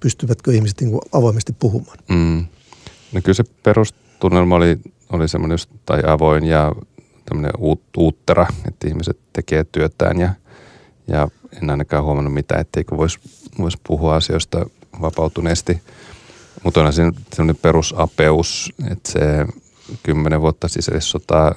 pystyvätkö 0.00 0.52
ihmiset 0.52 0.80
niin 0.80 0.90
kuin 0.90 1.02
avoimesti 1.12 1.52
puhumaan? 1.58 1.98
Mm. 2.08 2.46
No 3.12 3.20
kyllä 3.24 3.34
se 3.34 3.44
perustunnelma 4.20 4.56
oli, 4.56 4.78
oli 5.12 5.28
semmoinen 5.28 5.54
just, 5.54 5.70
tai 5.86 6.02
avoin 6.06 6.44
ja 6.44 6.72
tämmöinen 7.24 7.52
uut, 7.58 7.82
uuttera, 7.96 8.46
että 8.68 8.88
ihmiset 8.88 9.18
tekee 9.32 9.64
työtään 9.64 10.20
ja, 10.20 10.34
ja 11.08 11.28
en 11.62 11.70
ainakaan 11.70 12.04
huomannut 12.04 12.34
mitään, 12.34 12.60
etteikö 12.60 12.96
voisi 12.96 13.18
vois 13.58 13.78
puhua 13.86 14.16
asioista 14.16 14.66
vapautuneesti. 15.00 15.82
Mutta 16.64 16.80
on 16.80 16.92
siinä 16.92 17.12
semmoinen 17.32 17.62
perusapeus, 17.62 18.72
että 18.90 19.12
se 19.12 19.46
kymmenen 20.02 20.40
vuotta 20.40 20.68
sisällissota 20.68 21.54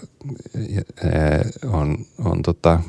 on, 1.71 1.97
on 2.25 2.41
tota, 2.41 2.79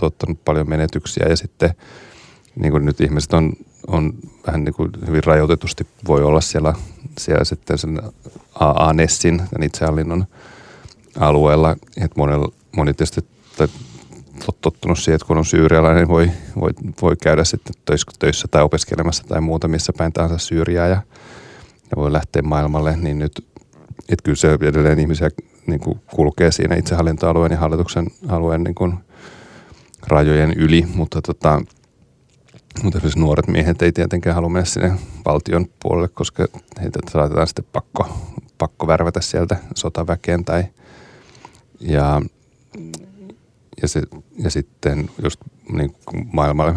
tuottanut 0.00 0.44
paljon 0.44 0.68
menetyksiä 0.68 1.26
ja 1.28 1.36
sitten 1.36 1.70
niin 2.56 2.72
kuin 2.72 2.84
nyt 2.84 3.00
ihmiset 3.00 3.32
on, 3.32 3.52
on 3.86 4.12
vähän 4.46 4.64
niin 4.64 4.74
kuin 4.74 4.90
hyvin 5.06 5.24
rajoitetusti 5.24 5.86
voi 6.08 6.22
olla 6.22 6.40
siellä, 6.40 6.74
siellä 7.18 7.44
sitten 7.44 7.78
sen 7.78 8.02
ANESin, 8.60 9.36
tämän 9.36 9.66
itsehallinnon 9.66 10.26
alueella, 11.20 11.72
että 11.96 12.14
monella, 12.16 12.52
moni 12.76 12.94
tietysti 12.94 13.24
tottunut 14.60 14.98
siihen, 14.98 15.14
että 15.16 15.26
kun 15.26 15.38
on 15.38 15.44
syyrialainen, 15.44 16.02
niin 16.02 16.08
voi, 16.08 16.30
voi, 16.60 16.70
voi 17.02 17.16
käydä 17.22 17.44
sitten 17.44 17.74
töissä 18.18 18.48
tai 18.50 18.62
opiskelemassa 18.62 19.24
tai 19.28 19.40
muuta 19.40 19.68
missä 19.68 19.92
päin 19.92 20.12
tahansa 20.12 20.38
Syyriaa 20.38 20.86
ja, 20.86 21.02
ja 21.90 21.96
voi 21.96 22.12
lähteä 22.12 22.42
maailmalle, 22.42 22.96
niin 22.96 23.18
nyt, 23.18 23.44
että 24.08 24.22
kyllä 24.22 24.36
se 24.36 24.52
edelleen 24.52 24.98
ihmisiä 24.98 25.30
niin 25.66 25.80
kuin 25.80 26.00
kulkee 26.14 26.52
siinä 26.52 26.76
itsehallintoalueen 26.76 27.52
ja 27.52 27.58
hallituksen 27.58 28.06
alueen 28.28 28.64
niin 28.64 28.74
kuin 28.74 28.94
rajojen 30.06 30.52
yli, 30.52 30.86
mutta 30.94 31.22
tota, 31.22 31.62
mutta 32.82 32.98
esimerkiksi 32.98 33.20
nuoret 33.20 33.46
miehet 33.46 33.82
ei 33.82 33.92
tietenkään 33.92 34.34
halua 34.34 34.48
mennä 34.48 34.64
sinne 34.64 34.92
valtion 35.24 35.66
puolelle, 35.82 36.08
koska 36.08 36.46
heitä 36.82 36.98
saatetaan 37.10 37.46
sitten 37.46 37.64
pakko, 37.72 38.08
pakko 38.58 38.86
värvätä 38.86 39.20
sieltä 39.20 39.56
sotaväkeen 39.74 40.44
tai 40.44 40.64
ja, 41.80 42.22
ja, 43.82 43.88
se, 43.88 44.02
ja 44.38 44.50
sitten 44.50 45.10
just 45.22 45.40
niin 45.72 45.96
maailmalle 46.32 46.74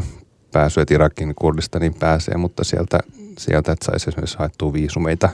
pääsy, 0.51 0.82
että 0.82 0.94
Irakin 0.94 1.36
Kurdistaniin 1.36 1.94
pääsee, 1.94 2.38
mutta 2.38 2.63
sieltä, 2.63 3.00
sieltä 3.38 3.72
että 3.72 3.86
saisi 3.86 4.10
esimerkiksi 4.10 4.38
haettua 4.38 4.74
viisumeita 4.74 5.29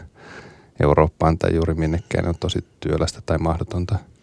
Eurooppaan 0.79 1.37
tai 1.37 1.55
juuri 1.55 1.73
minnekään, 1.73 2.27
on 2.27 2.35
tosi 2.39 2.65
työlästä 2.79 3.21
tai 3.25 3.37
mahdotonta– 3.37 3.99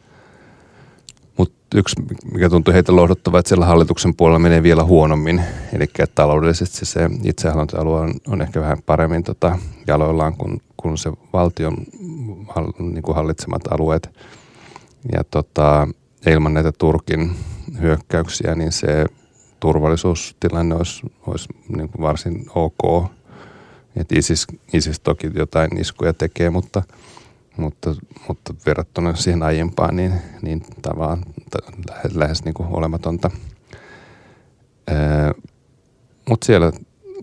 yksi, 1.74 1.96
mikä 2.32 2.50
tuntuu 2.50 2.74
heitä 2.74 2.96
lohduttava, 2.96 3.38
että 3.38 3.48
siellä 3.48 3.66
hallituksen 3.66 4.14
puolella 4.14 4.38
menee 4.38 4.62
vielä 4.62 4.84
huonommin. 4.84 5.42
Eli 5.72 5.86
taloudellisesti 6.14 6.86
se 6.86 7.10
itsehallintoalue 7.24 8.00
on, 8.00 8.14
on 8.28 8.42
ehkä 8.42 8.60
vähän 8.60 8.78
paremmin 8.86 9.24
tota, 9.24 9.58
jaloillaan 9.86 10.36
kuin, 10.36 10.62
kuin 10.76 10.98
se 10.98 11.12
valtion 11.32 11.76
niin 12.78 13.02
kuin 13.02 13.16
hallitsemat 13.16 13.62
alueet. 13.70 14.10
Ja 15.12 15.24
tota, 15.24 15.88
ilman 16.26 16.54
näitä 16.54 16.72
Turkin 16.72 17.30
hyökkäyksiä, 17.80 18.54
niin 18.54 18.72
se 18.72 19.06
turvallisuustilanne 19.60 20.74
olisi, 20.74 21.02
olisi 21.26 21.48
niin 21.76 21.88
kuin 21.88 22.02
varsin 22.02 22.46
ok. 22.54 23.10
Et 23.96 24.12
ISIS, 24.12 24.46
ISIS 24.72 25.00
toki 25.00 25.30
jotain 25.34 25.78
iskuja 25.78 26.12
tekee, 26.12 26.50
mutta– 26.50 26.82
mutta, 27.56 27.94
mutta 28.28 28.54
verrattuna 28.66 29.14
siihen 29.14 29.42
aiempaan, 29.42 29.96
niin, 29.96 30.12
niin 30.42 30.62
tavallaan 30.82 31.22
lähes, 31.90 32.14
lähes 32.14 32.44
niin 32.44 32.54
kuin 32.54 32.68
olematonta. 32.72 33.30
mutta 36.28 36.46
siellä 36.46 36.72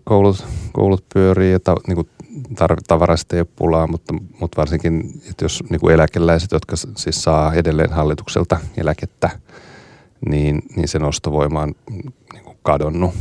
koulut, 0.04 0.46
koulut 0.72 1.06
pyörii 1.14 1.52
ja 1.52 1.60
ta, 1.60 1.76
niin 1.88 1.96
kuin 1.96 2.10
tar- 2.54 2.84
tavarasta 2.88 3.36
ei 3.36 3.42
ole 3.42 3.48
pulaa, 3.56 3.88
mutta, 3.88 4.14
mutta 4.40 4.58
varsinkin, 4.58 5.22
että 5.30 5.46
jos 5.46 5.64
niin 5.70 5.80
kuin 5.80 5.94
eläkeläiset, 5.94 6.52
jotka 6.52 6.76
siis 6.76 7.24
saa 7.24 7.54
edelleen 7.54 7.92
hallitukselta 7.92 8.60
eläkettä, 8.78 9.30
niin, 10.30 10.62
niin 10.76 10.88
sen 10.88 11.04
ostovoima 11.04 11.62
on 11.62 11.76
niin 12.34 12.44
kuin 12.44 12.58
kadonnut. 12.64 13.14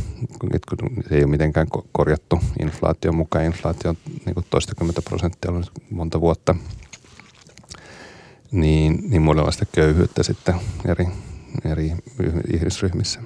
Se 1.09 1.15
ei 1.15 1.23
ole 1.23 1.31
mitenkään 1.31 1.67
korjattu 1.91 2.39
inflaation 2.61 3.15
mukaan. 3.15 3.45
Inflaatio 3.45 3.89
on 3.89 3.97
niin 4.25 4.33
kuin 4.33 4.45
toistakymmentä 4.49 5.01
prosenttia 5.01 5.51
ollut 5.51 5.71
monta 5.91 6.21
vuotta– 6.21 6.55
niin, 8.51 9.03
niin 9.09 9.21
monenlaista 9.21 9.65
köyhyyttä 9.65 10.23
sitten 10.23 10.55
eri, 10.85 11.07
eri 11.65 11.93
ihmisryhmissä. 12.53 13.19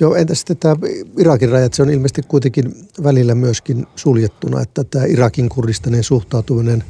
Joo, 0.00 0.14
entä 0.14 0.34
sitten 0.34 0.56
tämä 0.56 0.76
Irakin 1.18 1.48
rajat, 1.48 1.74
se 1.74 1.82
on 1.82 1.90
ilmeisesti 1.90 2.22
kuitenkin 2.28 2.74
välillä 3.02 3.34
myöskin 3.34 3.86
suljettuna, 3.96 4.60
että 4.60 4.84
tämä 4.84 5.04
Irakin 5.04 5.48
kurdistaneen 5.48 6.04
suhtautuminen 6.04 6.84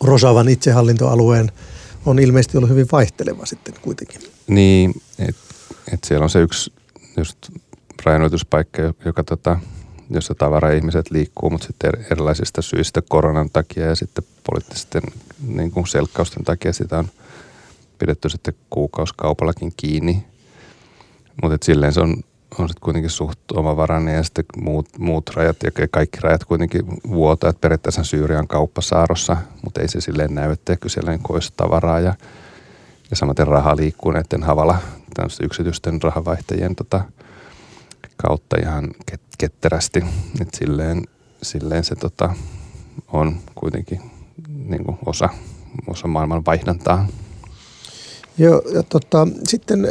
Rosavan 0.00 0.48
itsehallintoalueen 0.48 1.52
on 2.06 2.18
ilmeisesti 2.18 2.58
ollut 2.58 2.70
hyvin 2.70 2.86
vaihteleva 2.92 3.46
sitten 3.46 3.74
kuitenkin. 3.82 4.20
Niin, 4.48 4.94
että 5.18 5.42
et 5.92 6.04
siellä 6.04 6.24
on 6.24 6.30
se 6.30 6.40
yksi 6.40 6.72
just 7.16 7.38
rajanoituspaikka, 8.04 8.82
joka 9.04 9.24
tota, 9.24 9.60
jossa 10.10 10.34
tavara-ihmiset 10.34 11.10
liikkuu, 11.10 11.50
mutta 11.50 11.66
sitten 11.66 11.90
erilaisista 12.10 12.62
syistä 12.62 13.02
koronan 13.08 13.50
takia 13.52 13.86
ja 13.86 13.94
sitten 13.94 14.24
poliittisten 14.50 15.02
niin 15.46 15.70
kuin 15.70 15.86
selkkausten 15.86 16.44
takia 16.44 16.72
sitä 16.72 16.98
on 16.98 17.08
pidetty 17.98 18.28
sitten 18.28 18.54
kuukausikaupallakin 18.70 19.72
kiinni. 19.76 20.24
Mutta 21.42 21.58
silleen 21.62 21.92
se 21.92 22.00
on, 22.00 22.16
on 22.58 22.68
sitten 22.68 22.84
kuitenkin 22.84 23.10
suht 23.10 23.52
omavarainen 23.52 24.14
ja 24.14 24.22
sitten 24.22 24.44
muut, 24.56 24.88
muut 24.98 25.30
rajat 25.34 25.56
ja 25.62 25.70
kaikki 25.90 26.18
rajat 26.20 26.44
kuitenkin 26.44 26.86
vuotaa, 27.08 27.50
että 27.50 27.60
periaatteessa 27.60 28.04
Syyrian 28.04 28.48
kauppasaarossa, 28.48 29.36
mutta 29.64 29.80
ei 29.80 29.88
se 29.88 30.00
silleen 30.00 30.34
näy, 30.34 30.52
että 30.52 30.76
siellä 30.86 31.10
niin 31.10 31.22
tavaraa 31.56 32.00
ja, 32.00 32.14
ja 33.10 33.16
samaten 33.16 33.46
raha 33.46 33.76
liikkuu 33.76 34.12
näiden 34.12 34.42
havala 34.42 34.78
yksityisten 35.42 36.02
rahavaihtajien 36.02 36.76
tota, 36.76 37.00
kautta 38.28 38.56
ihan 38.62 38.88
ket- 39.10 39.34
ketterästi. 39.38 40.04
Et 40.40 40.48
silleen, 40.54 41.04
silleen 41.42 41.84
se 41.84 41.94
tota, 41.94 42.34
on 43.12 43.36
kuitenkin 43.54 44.00
niin 44.48 44.84
kuin 44.84 44.98
osa, 45.06 45.28
osa 45.86 46.08
maailman 46.08 46.44
vaihdantaa. 46.44 47.08
Joo, 48.38 48.62
ja 48.74 48.82
tota, 48.82 49.28
sitten 49.48 49.84
eh, 49.84 49.90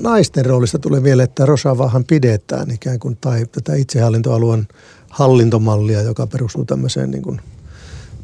naisten 0.00 0.46
roolista 0.46 0.78
tulee 0.78 1.02
vielä, 1.02 1.22
että 1.22 1.46
Rosavahan 1.46 2.04
pidetään 2.04 2.70
ikään 2.70 2.98
kuin, 2.98 3.18
tai 3.20 3.46
tätä 3.52 3.74
itsehallintoalueen 3.74 4.68
hallintomallia, 5.10 6.02
joka 6.02 6.26
perustuu 6.26 6.64
tämmöiseen, 6.64 7.10
niin 7.10 7.22
kuin, 7.22 7.40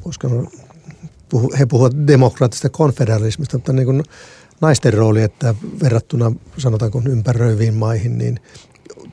koska 0.02 0.28
he 1.58 1.66
puhuvat 1.66 1.92
demokraattisesta 2.06 2.68
konfederalismista, 2.68 3.56
mutta 3.56 3.72
niin 3.72 3.86
kuin 3.86 4.02
naisten 4.60 4.94
rooli, 4.94 5.22
että 5.22 5.54
verrattuna 5.82 6.32
sanotaanko 6.58 7.02
ympäröiviin 7.08 7.74
maihin, 7.74 8.18
niin 8.18 8.40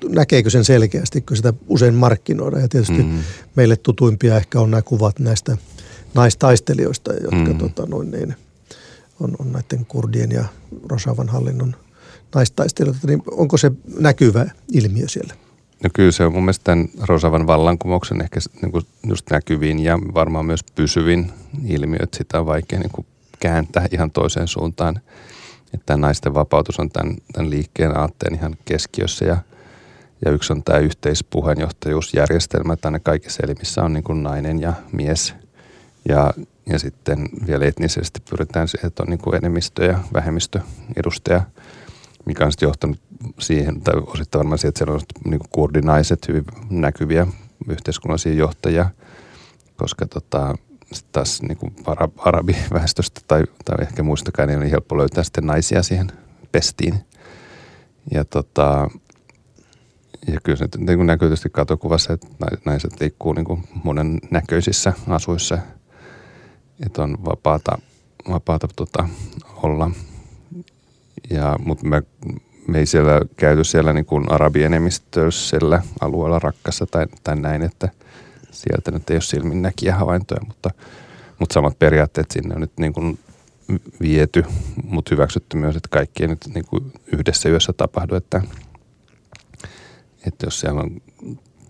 näkeekö 0.10 0.50
sen 0.50 0.64
selkeästi, 0.64 1.22
kun 1.22 1.38
sitä 1.38 1.54
usein 1.68 1.94
markkinoidaan. 1.94 2.62
Ja 2.62 2.68
tietysti 2.68 3.04
mm-hmm. 3.04 3.20
meille 3.56 3.76
tutuimpia 3.76 4.38
ehkä 4.38 4.60
on 4.60 4.72
nämä 4.72 4.82
kuvat 4.82 5.20
näistä 5.20 5.58
naistaistelijoista, 6.14 7.14
jotka 7.14 7.36
mm-hmm. 7.36 7.58
tota, 7.58 7.86
noin 7.86 8.12
niin, 8.12 8.36
on, 9.20 9.36
on 9.40 9.52
näiden 9.52 9.86
kurdien 9.86 10.32
ja 10.32 10.46
Rosavan 10.90 11.30
hallinnon 11.30 11.76
naistaistelijoita. 12.36 13.08
Niin 13.08 13.24
onko 13.32 13.58
se 13.58 13.72
näkyvä 14.00 14.46
ilmiö 14.72 15.08
siellä? 15.08 15.34
No 15.84 15.90
kyllä 15.94 16.12
se 16.12 16.26
on 16.26 16.34
mun 16.34 16.44
mielestä 16.44 16.64
tämän 16.64 16.90
Rosavan 17.02 17.48
vallankumouksen 17.48 18.22
ehkä 18.22 18.40
niin 18.62 18.72
kuin 18.72 18.86
just 19.08 19.30
näkyvin 19.32 19.80
ja 19.80 20.00
varmaan 20.14 20.46
myös 20.46 20.64
pysyvin 20.76 21.32
ilmiö, 21.66 22.00
että 22.04 22.18
sitä 22.18 22.40
on 22.40 22.46
vaikea 22.46 22.80
niin 22.80 22.92
kuin 22.92 23.08
kääntää 23.40 23.88
ihan 23.92 24.12
toiseen 24.12 24.48
suuntaan. 24.48 25.00
Että 25.74 25.98
naisten 25.98 26.34
vapautus 26.34 26.80
on 26.80 26.90
tämän, 26.90 27.18
tämän 27.34 27.50
liikkeen 27.50 27.98
aatteen 27.98 28.36
ihan 28.36 28.56
keskiössä 28.66 29.26
ja– 29.26 29.38
ja 30.26 30.32
yksi 30.32 30.54
on 30.54 30.64
tämä 30.64 30.80
yhteispuheenjohtajuusjärjestelmä, 30.80 32.74
että 32.74 32.92
ne 32.92 33.00
kaikissa 33.00 33.44
elimissä 33.44 33.84
on 33.84 33.94
niin 33.94 34.04
kuin 34.04 34.24
nainen 34.24 34.62
ja 34.62 34.74
mies. 34.92 35.36
Ja, 36.10 36.34
ja 36.66 36.80
sitten 36.80 37.30
vielä 37.48 37.66
etnisesti 37.66 38.20
pyritään 38.30 38.68
siihen, 38.68 38.88
että 38.88 39.04
on 39.04 39.10
niin 39.10 39.20
kuin 39.20 39.36
enemmistö- 39.36 39.86
ja 39.86 40.00
vähemmistöedustaja, 40.14 41.42
mikä 42.26 42.46
on 42.46 42.52
sitten 42.52 42.68
johtanut 42.68 43.00
siihen, 43.40 43.82
tai 43.82 43.94
osittain 44.08 44.40
varmaan 44.40 44.58
siihen, 44.58 44.70
että 44.70 44.78
siellä 44.78 44.94
on 44.94 45.02
niin 45.26 45.40
kuin 45.40 45.50
kurdinaiset 45.52 46.28
hyvin 46.28 46.46
näkyviä 46.70 47.28
yhteiskunnallisia 47.70 48.34
johtajia, 48.34 48.90
koska 49.76 50.06
tota, 50.06 50.56
taas 51.12 51.42
niin 51.42 51.58
kuin 51.58 51.76
arabiväestöstä 52.18 53.22
tai, 53.28 53.44
tai 53.66 53.78
ehkä 53.82 54.04
muistakaan 54.04 54.48
niin 54.48 54.60
on 54.60 54.68
helppo 54.68 54.98
löytää 54.98 55.24
sitten 55.24 55.46
naisia 55.46 55.84
siihen 55.84 56.12
pestiin. 56.52 56.96
Ja 58.12 58.26
tota, 58.26 58.90
ja 60.28 60.40
kyllä 60.44 60.58
se 60.58 60.68
niin 60.78 60.98
kuin 60.98 61.08
näkyy 61.08 61.28
tietysti 61.28 61.50
katokuvassa, 61.50 62.14
että 62.14 62.28
naiset 62.66 63.00
liikkuu 63.00 63.34
niin 63.34 63.46
kuin 63.46 63.64
monen 63.84 64.20
näköisissä 64.32 64.94
asuissa, 65.08 65.58
että 66.86 67.04
on 67.04 67.18
vapaata, 67.26 67.78
vapaata 68.30 68.68
tota, 68.76 69.10
olla. 69.56 69.92
Ja, 71.30 71.56
mutta 71.66 71.88
me, 71.88 72.04
me 72.68 72.80
ei 72.80 72.86
siellä 72.86 73.22
käyty 73.38 73.64
siellä 73.64 73.94
niin 73.94 74.06
kuin 74.06 74.32
arabienemmistöisellä 74.32 75.82
alueella 76.02 76.40
rakkassa 76.40 76.86
tai, 76.86 77.06
tai 77.24 77.36
näin, 77.36 77.62
että 77.62 77.90
sieltä 78.52 78.92
nyt 78.92 79.10
ei 79.10 79.16
ole 79.16 79.22
silminnäkiä 79.22 79.96
havaintoja, 79.96 80.42
mutta, 80.48 80.70
mutta 81.40 81.54
samat 81.54 81.80
periaatteet 81.80 82.32
sinne 82.32 82.56
on 82.56 82.62
nyt 82.62 82.78
niin 82.80 82.94
kuin 82.94 83.20
viety, 84.02 84.46
mutta 84.84 85.16
hyväksytty 85.16 85.58
myös, 85.58 85.76
että 85.76 85.90
kaikki 85.90 86.24
ei 86.24 86.28
nyt 86.28 86.48
niin 86.54 86.66
kuin 86.66 86.94
yhdessä 87.12 87.50
yössä 87.50 87.74
tapahdu, 87.74 88.16
että– 88.16 88.42
että 90.28 90.46
jos 90.46 90.60
siellä 90.60 90.82
on 90.82 91.02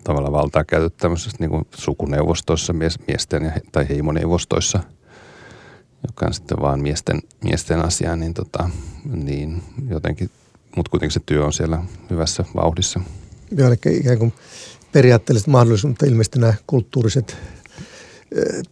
tavallaan 0.04 0.32
valtaa 0.32 0.64
käytetty 0.64 0.98
tämmöisessä 1.00 1.36
niin 1.40 1.50
kuin 1.50 1.66
sukuneuvostoissa, 1.74 2.72
mies, 2.72 2.98
miesten 3.06 3.44
ja, 3.44 3.52
tai 3.72 3.88
heimoneuvostoissa, 3.88 4.80
joka 6.06 6.26
on 6.26 6.34
sitten 6.34 6.60
vaan 6.60 6.80
miesten, 6.80 7.22
miesten 7.44 7.84
asia, 7.84 8.16
niin, 8.16 8.34
tota, 8.34 8.70
niin 9.04 9.62
jotenkin, 9.88 10.30
mutta 10.76 10.90
kuitenkin 10.90 11.14
se 11.14 11.20
työ 11.26 11.44
on 11.44 11.52
siellä 11.52 11.82
hyvässä 12.10 12.44
vauhdissa. 12.56 13.00
Joo, 13.50 13.68
eli 13.68 13.76
ikään 13.96 14.18
kuin 14.18 14.32
periaatteelliset 14.92 15.48
mahdollisuudet, 15.48 15.92
mutta 15.92 16.06
ilmeisesti 16.06 16.38
nämä 16.38 16.54
kulttuuriset 16.66 17.36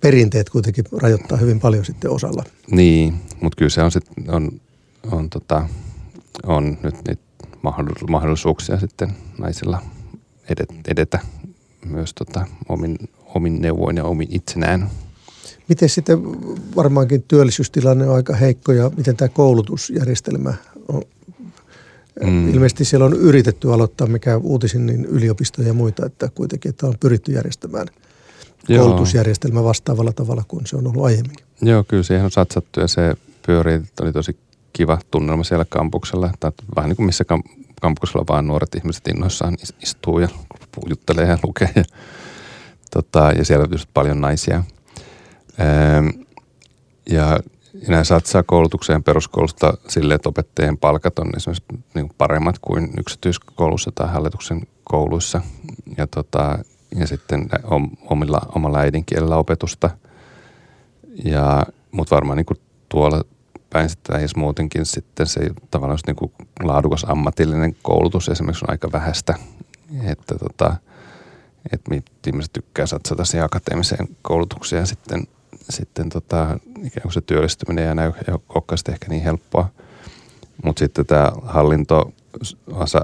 perinteet 0.00 0.50
kuitenkin 0.50 0.84
rajoittaa 1.02 1.38
hyvin 1.38 1.60
paljon 1.60 1.84
sitten 1.84 2.10
osalla. 2.10 2.44
Niin, 2.70 3.14
mutta 3.40 3.56
kyllä 3.56 3.68
se 3.68 3.82
on, 3.82 3.90
sit, 3.90 4.04
on, 4.28 4.60
on, 5.10 5.30
tota, 5.30 5.68
on 6.46 6.78
nyt 6.82 6.94
niitä 7.08 7.22
mahdollisuuksia 8.08 8.80
sitten 8.80 9.12
naisilla 9.38 9.82
edetä 10.88 11.18
myös 11.86 12.14
tota, 12.14 12.46
omin, 12.68 12.98
omin 13.34 13.62
neuvoin 13.62 13.96
ja 13.96 14.04
omin 14.04 14.28
itsenään. 14.30 14.90
Miten 15.68 15.88
sitten 15.88 16.18
varmaankin 16.76 17.22
työllisyystilanne 17.22 18.08
on 18.08 18.14
aika 18.14 18.34
heikko 18.34 18.72
ja 18.72 18.90
miten 18.96 19.16
tämä 19.16 19.28
koulutusjärjestelmä 19.28 20.54
on? 20.88 21.02
Mm. 22.24 22.54
Ilmeisesti 22.54 22.84
siellä 22.84 23.06
on 23.06 23.12
yritetty 23.12 23.72
aloittaa, 23.72 24.06
mikä 24.06 24.36
uutisin, 24.36 24.86
niin 24.86 25.04
yliopistoja 25.04 25.68
ja 25.68 25.74
muita, 25.74 26.06
että 26.06 26.28
kuitenkin 26.34 26.68
että 26.70 26.86
on 26.86 26.94
pyritty 27.00 27.32
järjestämään 27.32 27.86
Joo. 28.68 28.84
koulutusjärjestelmä 28.84 29.64
vastaavalla 29.64 30.12
tavalla 30.12 30.44
kuin 30.48 30.66
se 30.66 30.76
on 30.76 30.86
ollut 30.86 31.04
aiemmin. 31.04 31.36
Joo, 31.62 31.84
kyllä 31.84 32.02
siihen 32.02 32.24
on 32.24 32.30
satsattu 32.30 32.80
ja 32.80 32.88
se 32.88 33.14
pyörii, 33.46 33.80
oli 34.00 34.12
tosi 34.12 34.36
kiva 34.72 34.98
tunnelma 35.10 35.44
siellä 35.44 35.64
kampuksella. 35.68 36.30
Että 36.34 36.52
vähän 36.76 36.88
niin 36.88 36.96
kuin 36.96 37.06
missä 37.06 37.24
kampuksella 37.80 38.24
vaan 38.28 38.46
nuoret 38.46 38.74
ihmiset 38.74 39.08
innoissaan 39.08 39.56
istuu 39.82 40.18
ja 40.18 40.28
juttelee 40.88 41.26
ja 41.26 41.38
lukee. 41.42 41.70
Ja, 41.74 41.84
tota, 42.90 43.32
ja 43.36 43.44
siellä 43.44 43.64
on 43.64 43.78
paljon 43.94 44.20
naisia. 44.20 44.64
Ehm, 45.58 46.08
ja 47.10 47.40
nämä 47.88 48.04
satsaa 48.04 48.42
koulutukseen 48.42 49.02
peruskoulusta 49.02 49.74
silleen, 49.88 50.16
että 50.16 50.28
opettajien 50.28 50.78
palkat 50.78 51.18
on 51.18 51.30
esimerkiksi 51.36 51.64
niin 51.94 52.10
paremmat 52.18 52.58
kuin 52.58 52.90
yksityiskoulussa 52.98 53.92
tai 53.94 54.08
hallituksen 54.12 54.62
kouluissa. 54.84 55.40
Ja, 55.96 56.06
tota, 56.06 56.58
ja 56.96 57.06
sitten 57.06 57.48
omilla, 58.04 58.40
omalla 58.54 58.78
äidinkielellä 58.78 59.36
opetusta. 59.36 59.90
Ja, 61.24 61.66
mutta 61.90 62.14
varmaan 62.14 62.36
niin 62.36 62.46
kuin 62.46 62.60
tuolla 62.88 63.24
päin 63.72 63.88
sitten 63.88 64.16
edes 64.16 64.36
muutenkin 64.36 64.86
sitten 64.86 65.26
se 65.26 65.40
tavallaan 65.70 65.98
niin 66.06 66.16
kuin 66.16 66.32
laadukas 66.62 67.04
ammatillinen 67.08 67.76
koulutus 67.82 68.28
esimerkiksi 68.28 68.64
on 68.64 68.70
aika 68.70 68.92
vähäistä, 68.92 69.34
että 70.02 70.34
tota, 70.38 70.76
että 71.72 71.94
ihmiset 72.26 72.52
tykkää 72.52 72.86
satsata 72.86 73.24
siihen 73.24 73.44
akateemiseen 73.44 74.08
koulutukseen 74.22 74.80
ja 74.80 74.86
sitten, 74.86 75.26
sitten 75.70 76.08
tota, 76.08 76.58
ikään 76.78 77.02
kuin 77.02 77.12
se 77.12 77.20
työllistyminen 77.20 77.88
ei 77.88 77.94
näy 77.94 78.12
olekaan 78.48 78.78
ehkä 78.88 79.06
niin 79.08 79.22
helppoa. 79.22 79.68
Mutta 80.64 80.80
sitten 80.80 81.06
tämä 81.06 81.32
hallinto, 81.42 82.12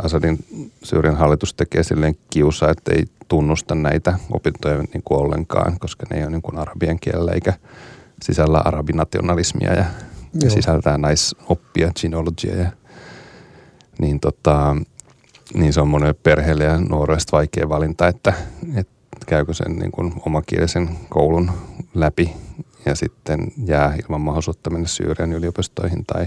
Asadin 0.03 0.45
Syyrian 0.83 1.17
hallitus 1.17 1.55
tekee 1.55 1.83
silleen 1.83 2.17
kiusa, 2.31 2.71
että 2.71 2.95
ei 2.95 3.05
tunnusta 3.29 3.75
näitä 3.75 4.19
opintoja 4.31 4.79
niin 4.79 5.03
kuin 5.05 5.21
ollenkaan, 5.21 5.79
koska 5.79 6.07
ne 6.11 6.17
ei 6.17 6.23
ole 6.23 6.31
niin 6.31 6.43
kuin 6.43 6.59
arabian 6.59 6.99
kielellä 7.01 7.33
eikä 7.33 7.53
sisällä 8.23 8.59
arabinationalismia 8.65 9.75
ja 9.75 9.85
Joo. 10.35 10.51
sisältää 10.51 10.99
naisoppia, 10.99 11.93
genealogia 12.01 12.57
ja 12.57 12.73
niin, 13.99 14.21
tota, 14.21 14.77
niin 15.55 15.73
se 15.73 15.81
on 15.81 15.89
monelle 15.89 16.15
perheelle 16.23 16.65
ja 16.65 16.81
nuoresta 16.81 17.37
vaikea 17.37 17.69
valinta, 17.69 18.09
että, 18.09 18.33
että 18.77 19.27
käykö 19.27 19.55
sen 19.55 19.77
niin 19.77 19.93
kuin 19.93 20.13
omakielisen 20.27 20.89
koulun 21.09 21.51
läpi 21.95 22.33
ja 22.87 22.95
sitten 22.95 23.53
jää 23.67 23.95
ilman 24.05 24.21
mahdollisuutta 24.21 24.71
mennä 24.71 24.89
Syyrian 24.89 25.33
yliopistoihin 25.33 26.05
tai, 26.07 26.25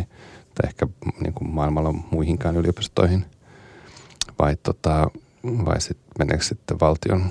tai 0.56 0.68
ehkä 0.68 0.88
niin 1.24 1.34
kuin 1.34 1.50
maailmalla 1.50 1.92
muihinkaan 1.92 2.58
yliopistoihin. 2.58 3.26
Vai, 4.40 4.58
tota, 4.64 5.12
vai 5.44 5.82
sitten 5.82 6.12
meneekö 6.20 6.44
sitten 6.44 6.80
valtion 6.80 7.26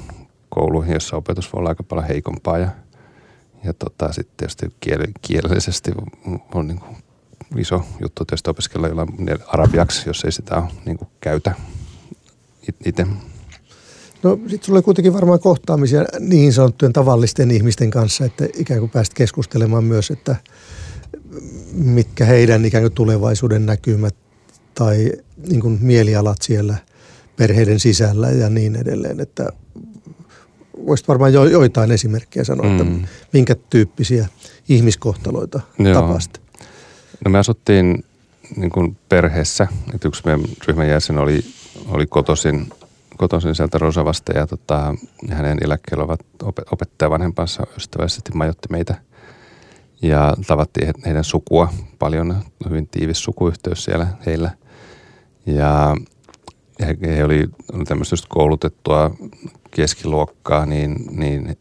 kouluihin, 0.49 0.95
jossa 0.95 1.17
opetus 1.17 1.53
voi 1.53 1.59
olla 1.59 1.69
aika 1.69 1.83
paljon 1.83 2.07
heikompaa 2.07 2.59
ja, 2.59 2.69
ja 3.65 3.73
tota, 3.75 4.13
sitten 4.13 4.37
tietysti 4.37 4.67
kiel, 4.81 5.07
kielellisesti 5.23 5.91
on 6.55 6.67
niin 6.69 6.81
kuin 6.81 6.97
iso 7.57 7.85
juttu 8.01 8.25
tietysti 8.25 8.51
opiskella 8.51 8.89
jollain 8.89 9.09
arabiaksi, 9.47 10.03
jos 10.07 10.25
ei 10.25 10.33
sitä 10.33 10.63
niin 10.87 10.99
kuin 10.99 11.09
käytä 11.21 11.55
itse. 12.85 13.07
No 14.23 14.39
sitten 14.41 14.63
sulla 14.63 14.77
oli 14.77 14.83
kuitenkin 14.83 15.13
varmaan 15.13 15.41
kohtaamisia 15.41 16.05
niin 16.19 16.53
sanottujen 16.53 16.93
tavallisten 16.93 17.51
ihmisten 17.51 17.91
kanssa, 17.91 18.25
että 18.25 18.47
ikään 18.55 18.81
kuin 18.81 18.91
pääsit 18.91 19.15
keskustelemaan 19.15 19.85
myös, 19.85 20.11
että 20.11 20.37
mitkä 21.73 22.25
heidän 22.25 22.65
ikään 22.65 22.85
kuin 22.85 22.93
tulevaisuuden 22.93 23.67
näkymät 23.67 24.15
tai 24.75 25.13
niin 25.49 25.61
kuin 25.61 25.79
mielialat 25.83 26.43
siellä 26.43 26.77
perheiden 27.37 27.81
sisällä 27.81 28.31
ja 28.31 28.51
niin 28.51 28.77
edelleen, 28.77 29.21
että 29.21 29.53
voisit 30.87 31.09
varmaan 31.09 31.33
jo, 31.33 31.45
joitain 31.45 31.93
esimerkkejä 31.93 32.45
sanoa, 32.45 32.67
mm. 32.67 32.81
että 32.81 33.09
minkä 33.33 33.57
tyyppisiä 33.71 34.29
ihmiskohtaloita 34.69 35.61
Joo. 35.79 35.95
tapasit? 35.95 36.41
No 37.25 37.31
me 37.31 37.39
asuttiin 37.39 38.05
niin 38.57 38.71
kuin 38.71 38.97
perheessä, 39.09 39.69
että 39.95 40.09
yksi 40.09 40.23
meidän 40.25 40.45
ryhmän 40.67 40.89
jäsen 40.89 41.19
oli, 41.19 41.45
oli 41.89 42.07
kotoisin 42.07 42.73
kotoisin 43.21 43.55
sieltä 43.55 43.79
Rosavasta 43.79 44.33
ja 44.33 44.47
tota, 44.47 44.95
hänen 45.31 45.59
eläkkeellä 45.65 46.05
ovat 46.05 46.21
opettaja 46.73 47.11
vanhempansa 47.11 47.67
ystävällisesti 47.77 48.33
majoitti 48.35 48.69
meitä. 48.71 48.95
Ja 50.03 50.37
tavattiin 50.47 50.95
heidän 51.07 51.25
sukua 51.25 51.73
paljon, 51.99 52.43
hyvin 52.69 52.89
tiivis 52.89 53.23
sukuyhteys 53.23 53.85
siellä 53.85 54.07
heillä. 54.27 54.51
Ja 55.47 55.97
he, 56.81 56.97
he 57.17 57.25
oli, 57.25 57.49
oli 57.73 57.85
tämmöistä 57.85 58.17
koulutettua 58.29 59.11
keskiluokkaa, 59.71 60.67
niin, 60.67 60.97
niin, 61.11 61.59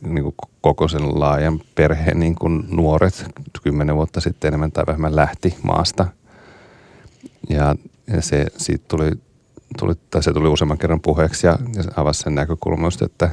niin 0.00 0.22
kuin 0.22 0.34
koko 0.60 0.88
sen 0.88 1.20
laajan 1.20 1.60
perheen 1.74 2.20
niin 2.20 2.34
kuin 2.34 2.64
nuoret 2.70 3.24
kymmenen 3.62 3.96
vuotta 3.96 4.20
sitten 4.20 4.48
enemmän 4.48 4.72
tai 4.72 4.84
vähemmän 4.86 5.16
lähti 5.16 5.54
maasta. 5.62 6.06
Ja, 7.48 7.74
ja 8.06 8.22
se, 8.22 8.46
siitä 8.56 8.84
tuli 8.88 9.10
tuli, 9.78 9.94
tai 10.10 10.22
se 10.22 10.32
tuli 10.32 10.48
useamman 10.48 10.78
kerran 10.78 11.00
puheeksi 11.00 11.46
ja, 11.46 11.58
ja 11.74 11.82
avasi 11.96 12.22
sen 12.22 12.34
näkökulmasta, 12.34 13.04
että, 13.04 13.30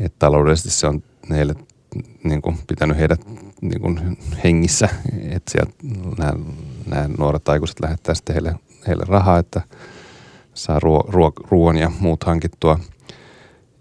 että 0.00 0.16
taloudellisesti 0.18 0.70
se 0.70 0.86
on 0.86 1.02
heille 1.30 1.54
niin 2.24 2.42
kuin, 2.42 2.58
pitänyt 2.66 2.98
heidät 2.98 3.20
niin 3.60 3.80
kuin, 3.80 4.18
hengissä, 4.44 4.88
että 5.30 5.52
sieltä 5.52 5.72
nämä, 6.18 6.32
nämä 6.86 7.08
nuoret 7.18 7.48
aikuiset 7.48 7.80
lähettää 7.80 8.14
sitten 8.14 8.34
heille, 8.34 8.54
heille 8.86 9.04
rahaa, 9.08 9.38
että 9.38 9.60
saa 10.54 10.80
ruo, 10.80 11.04
ruo, 11.08 11.32
ruoan 11.50 11.76
ja 11.76 11.90
muut 12.00 12.24
hankittua. 12.24 12.78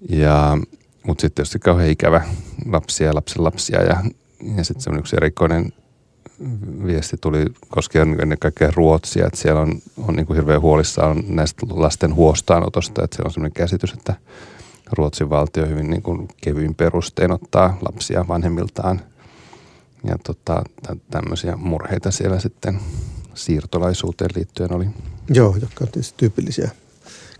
Ja, 0.09 0.57
mutta 1.03 1.21
sitten 1.21 1.35
tietysti 1.35 1.59
kauhean 1.59 1.89
ikävä 1.89 2.21
lapsia 2.65 3.15
lapsen 3.15 3.43
lapsia 3.43 3.83
ja, 3.83 4.03
ja 4.57 4.63
sitten 4.63 4.81
se 4.81 4.99
yksi 4.99 5.15
erikoinen 5.15 5.73
viesti 6.85 7.17
tuli 7.21 7.45
koskien 7.67 8.17
ennen 8.21 8.39
kaikkea 8.39 8.71
Ruotsia, 8.75 9.27
että 9.27 9.39
siellä 9.39 9.61
on, 9.61 9.81
on 10.07 10.15
niin 10.15 10.25
kuin 10.25 10.37
hirveän 10.37 10.61
huolissaan 10.61 11.23
näistä 11.27 11.65
lasten 11.69 12.15
huostaanotosta, 12.15 13.03
että 13.03 13.15
siellä 13.15 13.27
on 13.27 13.33
sellainen 13.33 13.53
käsitys, 13.53 13.93
että 13.93 14.13
Ruotsin 14.91 15.29
valtio 15.29 15.65
hyvin 15.65 15.89
niin 15.89 16.01
kuin 16.01 16.27
kevyin 16.41 16.75
perustein 16.75 17.31
ottaa 17.31 17.77
lapsia 17.81 18.25
vanhemmiltaan 18.27 19.01
ja 20.03 20.17
tota, 20.23 20.63
tämmöisiä 21.11 21.55
murheita 21.55 22.11
siellä 22.11 22.39
sitten 22.39 22.79
siirtolaisuuteen 23.33 24.29
liittyen 24.35 24.73
oli. 24.73 24.87
Joo, 25.29 25.55
jotka 25.61 25.83
on 25.85 25.91
tietysti 25.91 26.13
tyypillisiä 26.17 26.71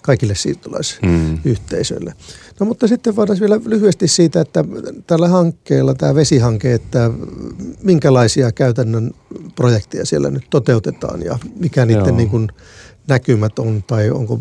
kaikille 0.02 0.36
siirtolaisyhteisöille. 0.36 2.10
Mm. 2.10 2.18
No 2.60 2.66
mutta 2.66 2.88
sitten 2.88 3.16
voidaan 3.16 3.40
vielä 3.40 3.60
lyhyesti 3.66 4.08
siitä, 4.08 4.42
että 4.42 4.64
tällä 5.08 5.28
hankkeella, 5.28 5.94
tämä 5.94 6.16
vesihanke, 6.16 6.74
että 6.74 7.12
minkälaisia 7.84 8.52
käytännön 8.52 9.12
projekteja 9.56 10.06
siellä 10.06 10.30
nyt 10.30 10.48
toteutetaan 10.50 11.22
ja 11.22 11.40
mikä 11.60 11.86
niiden 11.86 12.18
niin 12.18 12.30
kuin 12.30 12.50
näkymät 13.08 13.60
on 13.60 13.84
tai 13.88 14.10
onko 14.10 14.40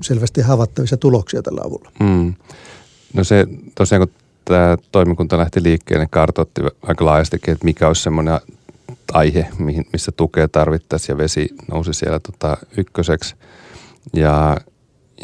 selvästi 0.00 0.40
havaittavissa 0.40 0.96
tuloksia 0.96 1.42
tällä 1.42 1.60
avulla? 1.64 1.90
Mm. 2.00 2.34
No 3.14 3.24
se 3.24 3.46
tosiaan, 3.74 4.08
kun 4.08 4.16
tämä 4.44 4.76
toimikunta 4.92 5.38
lähti 5.38 5.62
liikkeelle, 5.62 6.04
niin 6.04 6.10
kartoitti 6.10 6.60
aika 6.82 7.04
laajastikin, 7.04 7.52
että 7.52 7.64
mikä 7.64 7.88
olisi 7.88 8.02
semmoinen 8.02 8.40
aihe, 9.12 9.48
mihin, 9.58 9.86
missä 9.92 10.12
tukea 10.12 10.48
tarvittaisiin 10.48 11.14
ja 11.14 11.18
vesi 11.18 11.48
nousi 11.70 11.94
siellä 11.94 12.20
tota 12.20 12.56
ykköseksi. 12.76 13.34
Ja 14.12 14.56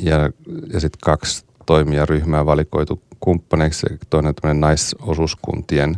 ja, 0.02 0.30
ja 0.72 0.80
sitten 0.80 1.00
kaksi 1.04 1.44
toimijaryhmää 1.66 2.46
valikoitu 2.46 3.02
kumppaneiksi. 3.20 3.86
Toinen 4.10 4.28
on 4.28 4.34
tämmöinen 4.34 4.60
naisosuuskuntien, 4.60 5.96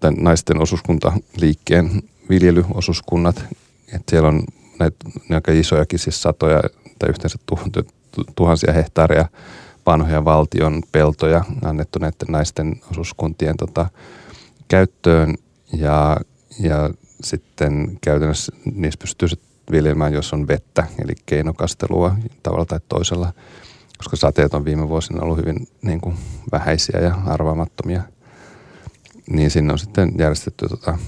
tai 0.00 0.12
naisten 0.12 0.60
osuuskuntaliikkeen 0.60 2.02
viljelyosuuskunnat. 2.28 3.44
Että 3.86 4.10
siellä 4.10 4.28
on 4.28 4.44
näitä 4.78 4.96
aika 5.30 5.52
isojakin, 5.52 5.98
siis 5.98 6.22
satoja 6.22 6.60
tai 6.98 7.10
yhteensä 7.10 7.38
tuhansia 8.36 8.72
hehtaaria 8.72 9.28
vanhoja 9.86 10.24
valtion 10.24 10.82
peltoja 10.92 11.44
annettu 11.64 11.98
näiden 11.98 12.28
naisten 12.28 12.80
osuuskuntien 12.90 13.56
tota, 13.56 13.90
käyttöön 14.68 15.34
ja, 15.72 16.16
ja 16.60 16.90
sitten 17.24 17.98
käytännössä 18.00 18.52
niissä 18.74 18.98
pystyy 18.98 19.28
viljelmään, 19.70 20.12
jos 20.12 20.32
on 20.32 20.48
vettä, 20.48 20.86
eli 21.04 21.12
keinokastelua 21.26 22.16
tavalla 22.42 22.66
tai 22.66 22.80
toisella, 22.88 23.32
koska 23.98 24.16
sateet 24.16 24.54
on 24.54 24.64
viime 24.64 24.88
vuosina 24.88 25.22
ollut 25.22 25.38
hyvin 25.38 25.68
niin 25.82 26.00
kuin 26.00 26.16
vähäisiä 26.52 27.00
ja 27.00 27.14
arvaamattomia. 27.26 28.02
Niin 29.30 29.50
sinne 29.50 29.72
on 29.72 29.78
sitten 29.78 30.12
järjestetty 30.18 30.68
tota 30.68 30.98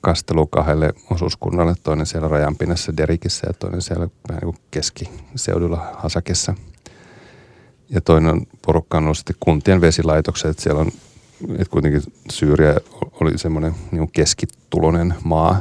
kastelu 0.00 0.46
kahdelle 0.46 0.92
osuuskunnalle, 1.10 1.74
toinen 1.82 2.06
siellä 2.06 2.28
rajanpinnassa 2.28 2.96
Derikissä 2.96 3.46
ja 3.46 3.52
toinen 3.52 3.82
siellä 3.82 4.08
vähän 4.28 4.40
niin 4.40 4.54
kuin 4.54 4.64
keskiseudulla 4.70 5.92
Hasakessa. 5.94 6.54
Ja 7.90 8.00
toinen 8.00 8.46
porukka 8.66 8.98
on 8.98 9.04
ollut 9.04 9.18
sitten 9.18 9.36
kuntien 9.40 9.80
vesilaitokset, 9.80 10.50
että 10.50 10.62
siellä 10.62 10.80
on, 10.80 10.88
että 11.50 11.70
kuitenkin 11.70 12.02
Syyriä 12.30 12.76
oli 13.20 13.38
semmoinen 13.38 13.74
niin 13.90 14.10
keskitulonen 14.12 15.14
maa, 15.24 15.60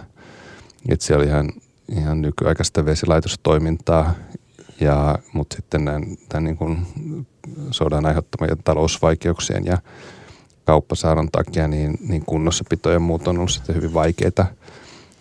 että 0.90 1.06
siellä 1.06 1.22
oli 1.22 1.30
ihan 1.30 1.52
ihan 1.92 2.22
nykyaikaista 2.22 2.86
vesilaitostoimintaa, 2.86 4.14
ja, 4.80 5.20
mutta 5.34 5.56
sitten 5.56 5.86
tämän, 5.86 6.04
tämän 6.30 6.44
niin 6.44 6.58
kuin 6.58 6.88
sodan 7.72 8.06
aiheuttamien 8.06 8.58
talousvaikeuksien 8.64 9.66
ja 9.66 9.78
kauppasaaron 10.66 11.30
takia 11.32 11.68
niin, 11.68 11.98
niin 12.08 12.26
kunnossapito 12.26 12.92
ja 12.92 13.00
muut 13.00 13.28
on 13.28 13.38
ollut 13.38 13.52
sitten 13.52 13.76
hyvin 13.76 13.94
vaikeita. 13.94 14.46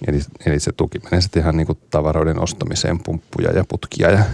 Eli, 0.07 0.21
eli 0.47 0.61
se 0.61 0.73
tuki 0.73 0.99
menee 0.99 1.21
sitten 1.21 1.43
ihan 1.43 1.57
niin 1.57 1.67
kuin 1.67 1.79
tavaroiden 1.91 2.41
ostamiseen, 2.41 2.99
pumppuja 2.99 3.51
ja 3.51 3.65
putkia 3.69 4.11
ja, 4.11 4.25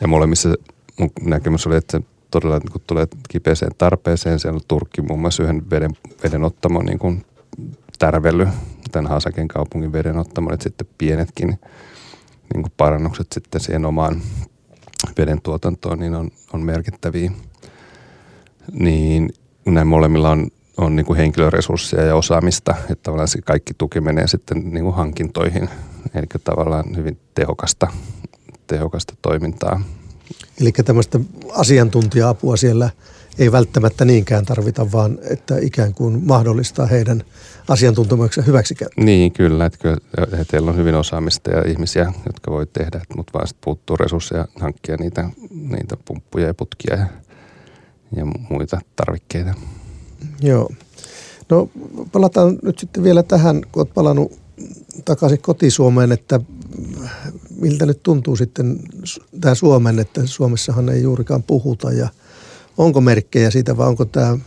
ja 0.00 0.08
molemmissa 0.08 0.54
mun 1.00 1.10
näkemys 1.20 1.66
oli, 1.66 1.76
että 1.76 1.98
se 1.98 2.04
todella 2.30 2.58
niin 2.58 2.72
kun 2.72 2.80
tulee 2.86 3.06
kipeeseen 3.28 3.72
tarpeeseen, 3.78 4.38
siellä 4.38 4.56
on 4.56 4.62
Turkki 4.68 5.02
muun 5.02 5.20
muassa 5.20 5.42
yhden 5.42 5.70
veden, 5.70 5.90
veden 6.24 6.44
ottamo 6.44 6.82
niin 6.82 6.98
kuin 6.98 7.24
tärvelly 8.02 8.48
tämän 8.92 9.10
Hasaken 9.10 9.48
kaupungin 9.48 9.92
vedenottamon, 9.92 10.54
että 10.54 10.62
sitten 10.64 10.86
pienetkin 10.98 11.48
niin 12.54 12.62
kuin 12.62 12.72
parannukset 12.76 13.26
sitten 13.34 13.60
siihen 13.60 13.84
omaan 13.84 14.22
veden 15.18 15.42
tuotantoon 15.42 15.98
niin 15.98 16.14
on, 16.14 16.30
on 16.52 16.62
merkittäviä. 16.62 17.32
Niin 18.72 19.30
näin 19.66 19.86
molemmilla 19.86 20.30
on, 20.30 20.48
on 20.76 20.96
niin 20.96 21.06
kuin 21.06 21.16
henkilöresursseja 21.16 22.02
ja 22.02 22.16
osaamista, 22.16 22.74
että 22.80 23.02
tavallaan 23.02 23.28
se 23.28 23.42
kaikki 23.42 23.74
tuki 23.78 24.00
menee 24.00 24.26
sitten 24.26 24.58
niin 24.70 24.84
kuin 24.84 24.94
hankintoihin, 24.94 25.68
eli 26.14 26.26
tavallaan 26.44 26.96
hyvin 26.96 27.18
tehokasta, 27.34 27.88
tehokasta 28.66 29.14
toimintaa. 29.22 29.82
Eli 30.60 30.72
tämmöistä 30.72 31.20
asiantuntija-apua 31.52 32.56
siellä 32.56 32.90
ei 33.38 33.52
välttämättä 33.52 34.04
niinkään 34.04 34.44
tarvita, 34.44 34.92
vaan 34.92 35.18
että 35.30 35.58
ikään 35.58 35.94
kuin 35.94 36.22
mahdollistaa 36.26 36.86
heidän 36.86 37.24
asiantuntemuksen 37.68 38.46
hyväksikäyttöön. 38.46 39.04
Niin, 39.06 39.32
kyllä. 39.32 39.66
Että 39.66 39.78
kyllä 39.78 40.44
teillä 40.50 40.70
on 40.70 40.76
hyvin 40.76 40.94
osaamista 40.94 41.50
ja 41.50 41.62
ihmisiä, 41.70 42.12
jotka 42.26 42.50
voi 42.50 42.66
tehdä, 42.66 43.00
mutta 43.16 43.32
vaan 43.32 43.48
puuttuu 43.64 43.96
resursseja 43.96 44.48
hankkia 44.60 44.96
niitä, 44.96 45.30
niitä 45.50 45.96
pumppuja 46.04 46.46
ja 46.46 46.54
putkia 46.54 46.96
ja, 46.96 47.06
ja 48.16 48.24
muita 48.24 48.80
tarvikkeita. 48.96 49.54
Joo. 50.42 50.70
No 51.48 51.68
palataan 52.12 52.58
nyt 52.62 52.78
sitten 52.78 53.02
vielä 53.02 53.22
tähän, 53.22 53.62
kun 53.72 53.80
olet 53.80 53.94
palannut 53.94 54.32
takaisin 55.04 55.42
kotisuomeen, 55.42 56.12
että 56.12 56.40
miltä 57.60 57.86
nyt 57.86 58.02
tuntuu 58.02 58.36
sitten 58.36 58.80
tämä 59.40 59.54
Suomen, 59.54 59.98
että 59.98 60.26
Suomessahan 60.26 60.88
ei 60.88 61.02
juurikaan 61.02 61.42
puhuta 61.42 61.92
ja 61.92 62.08
onko 62.78 63.00
merkkejä 63.00 63.50
siitä 63.50 63.76
vai 63.76 63.88
onko 63.88 64.04
tämä 64.04 64.38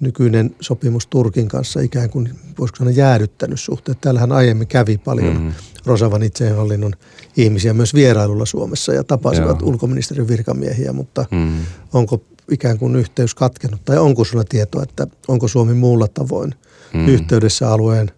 nykyinen 0.00 0.56
sopimus 0.60 1.06
Turkin 1.06 1.48
kanssa 1.48 1.80
ikään 1.80 2.10
kuin, 2.10 2.30
voisiko 2.58 2.76
sanoa, 2.76 2.92
jäädyttänyt 2.92 3.60
suhteet. 3.60 4.00
Täällähän 4.00 4.32
aiemmin 4.32 4.68
kävi 4.68 4.98
paljon 4.98 5.34
mm-hmm. 5.34 5.52
Rosavan 5.86 6.22
itsehallinnon 6.22 6.92
ihmisiä 7.36 7.74
myös 7.74 7.94
vierailulla 7.94 8.46
Suomessa 8.46 8.92
ja 8.92 9.04
tapasivat 9.04 9.60
Joo. 9.60 9.68
ulkoministeriön 9.68 10.28
virkamiehiä, 10.28 10.92
mutta 10.92 11.24
mm-hmm. 11.30 11.64
onko 11.92 12.22
ikään 12.50 12.78
kuin 12.78 12.96
yhteys 12.96 13.34
katkenut 13.34 13.84
tai 13.84 13.98
onko 13.98 14.24
sulla 14.24 14.44
tietoa, 14.44 14.82
että 14.82 15.06
onko 15.28 15.48
Suomi 15.48 15.74
muulla 15.74 16.08
tavoin 16.08 16.50
mm-hmm. 16.50 17.08
yhteydessä 17.08 17.70
alueen 17.70 18.10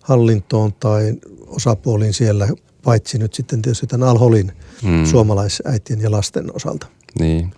hallintoon 0.00 0.72
tai 0.72 1.14
osapuoliin 1.46 2.14
siellä, 2.14 2.48
paitsi 2.82 3.18
nyt 3.18 3.34
sitten 3.34 3.62
tietysti 3.62 3.86
tämän 3.86 4.08
Alholin 4.08 4.52
mm. 4.82 5.04
suomalaisäitien 5.04 6.00
ja 6.00 6.10
lasten 6.10 6.56
osalta. 6.56 6.86
Niin. 7.18 7.50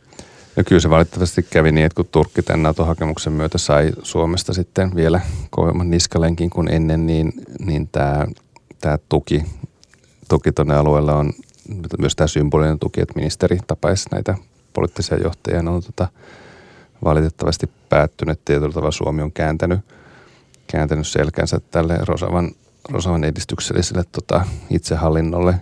Ja 0.59 0.65
kyllä 0.65 0.81
se 0.81 0.91
valitettavasti 0.91 1.43
kävi 1.43 1.73
niin, 1.73 1.87
että 1.87 1.97
kun 1.97 2.09
Turkki 2.13 2.43
tämän 2.43 2.63
NATO-hakemuksen 2.63 3.33
myötä 3.33 3.59
sai 3.59 3.93
Suomesta 4.03 4.53
sitten 4.53 4.95
vielä 4.95 5.21
kovemman 5.51 5.91
niskalenkin 5.91 6.51
kuin 6.51 6.69
ennen, 6.69 7.07
niin, 7.07 7.33
niin 7.61 7.89
tämä, 7.89 8.27
tämä 8.81 8.99
tuki, 9.09 9.45
tuki 10.29 10.53
tuonne 10.53 10.75
alueella 10.75 11.15
on 11.15 11.33
myös 11.99 12.17
tämä 12.17 12.29
symbolinen 12.29 12.79
tuki, 12.79 13.01
että 13.01 13.15
ministeri 13.17 13.59
tapaisi 13.67 14.09
näitä 14.13 14.35
poliittisia 14.73 15.19
johtajia, 15.19 15.59
on 15.59 15.83
tota, 15.83 16.09
valitettavasti 17.05 17.71
päättynyt. 17.89 18.45
Tietyllä 18.45 18.73
tavalla 18.73 18.91
Suomi 18.91 19.23
on 19.23 19.33
kääntänyt, 19.33 19.81
kääntänyt 20.67 21.07
selkänsä 21.07 21.61
tälle 21.71 21.99
Rosavan, 22.01 22.51
Rosavan 22.89 23.25
edistykselliselle 23.25 24.05
tota, 24.13 24.47
itsehallinnolle. 24.71 25.61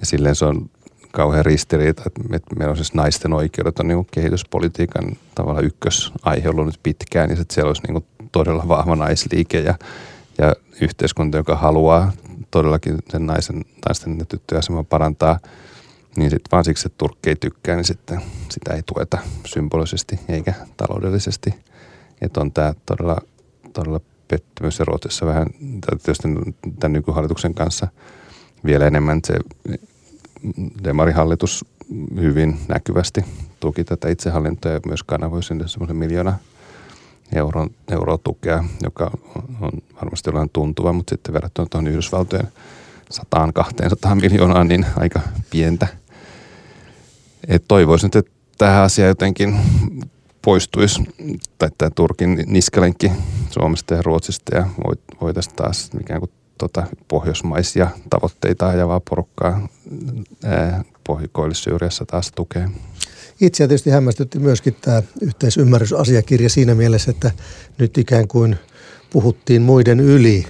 Ja 0.00 0.06
silleen 0.06 0.36
se 0.36 0.44
on 0.44 0.70
kauhean 1.12 1.44
ristiriita, 1.44 2.02
että 2.06 2.56
meillä 2.56 2.70
on 2.70 2.76
siis 2.76 2.94
naisten 2.94 3.32
oikeudet 3.32 3.78
on 3.78 3.88
niin 3.88 4.06
kehityspolitiikan 4.10 5.16
tavalla 5.34 5.60
ykkösaihe 5.60 6.48
ollut 6.48 6.66
nyt 6.66 6.80
pitkään, 6.82 7.28
niin 7.28 7.40
että 7.40 7.54
siellä 7.54 7.68
olisi 7.68 7.82
niin 7.88 8.04
todella 8.32 8.68
vahva 8.68 8.96
naisliike 8.96 9.60
ja, 9.60 9.74
ja 10.38 10.56
yhteiskunta, 10.80 11.36
joka 11.36 11.56
haluaa 11.56 12.12
todellakin 12.50 12.98
sen 13.08 13.26
naisen, 13.26 13.64
naisten 13.88 14.18
ja 14.18 14.24
tyttöjen 14.24 14.58
asemaa 14.58 14.84
parantaa, 14.84 15.38
niin 16.16 16.30
sitten 16.30 16.48
vaan 16.52 16.64
siksi, 16.64 16.88
että 16.88 16.98
Turkki 16.98 17.30
ei 17.30 17.36
tykkää, 17.36 17.76
niin 17.76 17.84
sitten 17.84 18.20
sitä 18.50 18.74
ei 18.74 18.82
tueta 18.94 19.18
symbolisesti 19.46 20.20
eikä 20.28 20.54
taloudellisesti. 20.76 21.54
Että 22.20 22.40
on 22.40 22.52
tämä 22.52 22.74
todella, 22.86 23.16
todella 23.72 24.00
pettymys 24.28 24.78
ja 24.78 24.84
Ruotsissa 24.84 25.26
vähän, 25.26 25.46
tietysti 25.80 26.28
tämän 26.80 26.92
nykyhallituksen 26.92 27.54
kanssa 27.54 27.88
vielä 28.64 28.86
enemmän 28.86 29.20
se 29.24 29.34
demarihallitus 30.84 31.64
hyvin 32.20 32.58
näkyvästi 32.68 33.24
tuki 33.60 33.84
tätä 33.84 34.08
itsehallintoa 34.08 34.72
ja 34.72 34.80
myös 34.86 35.02
kanavoi 35.02 35.42
sinne 35.42 35.68
semmoisen 35.68 35.96
miljoona 35.96 36.38
euron, 37.34 37.70
euroa 37.90 38.18
tukea, 38.18 38.64
joka 38.82 39.10
on 39.60 39.70
varmasti 39.96 40.30
jollain 40.30 40.50
tuntuva, 40.52 40.92
mutta 40.92 41.10
sitten 41.10 41.34
verrattuna 41.34 41.68
tuohon 41.70 41.86
Yhdysvaltojen 41.86 42.48
100-200 43.12 44.14
miljoonaa, 44.20 44.64
niin 44.64 44.86
aika 44.96 45.20
pientä. 45.50 45.86
Et 47.48 47.64
toivoisin, 47.68 48.06
että 48.06 48.32
tähän 48.58 48.82
asiaan 48.82 49.08
jotenkin 49.08 49.56
poistuisi, 50.42 51.02
tai 51.58 51.68
tämä 51.78 51.90
Turkin 51.90 52.44
niskalenkki 52.46 53.12
Suomesta 53.50 53.94
ja 53.94 54.02
Ruotsista, 54.02 54.56
ja 54.56 54.66
voitaisiin 55.20 55.56
taas 55.56 55.90
ikään 56.00 56.20
kuin 56.20 56.30
tota, 56.62 56.86
pohjoismaisia 57.08 57.90
tavoitteita 58.10 58.68
ajavaa 58.68 59.00
porukkaa 59.00 59.68
Pohjois-Syyriassa 61.06 62.04
taas 62.06 62.32
tukee. 62.34 62.68
Itse 63.40 63.68
tietysti 63.68 63.90
hämmästytti 63.90 64.38
myöskin 64.38 64.76
tämä 64.80 65.02
yhteisymmärrysasiakirja 65.20 66.48
siinä 66.48 66.74
mielessä, 66.74 67.10
että 67.10 67.30
nyt 67.78 67.98
ikään 67.98 68.28
kuin 68.28 68.56
puhuttiin 69.10 69.62
muiden 69.62 70.00
yli. 70.00 70.46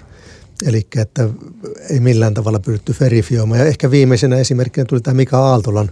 Eli 0.66 0.86
että 0.96 1.28
ei 1.90 2.00
millään 2.00 2.34
tavalla 2.34 2.60
pyritty 2.60 2.96
verifioimaan. 3.00 3.60
Ja 3.60 3.66
ehkä 3.66 3.90
viimeisenä 3.90 4.36
esimerkkinä 4.36 4.84
tuli 4.84 5.00
tämä 5.00 5.14
Mika 5.14 5.38
Aaltolan 5.38 5.90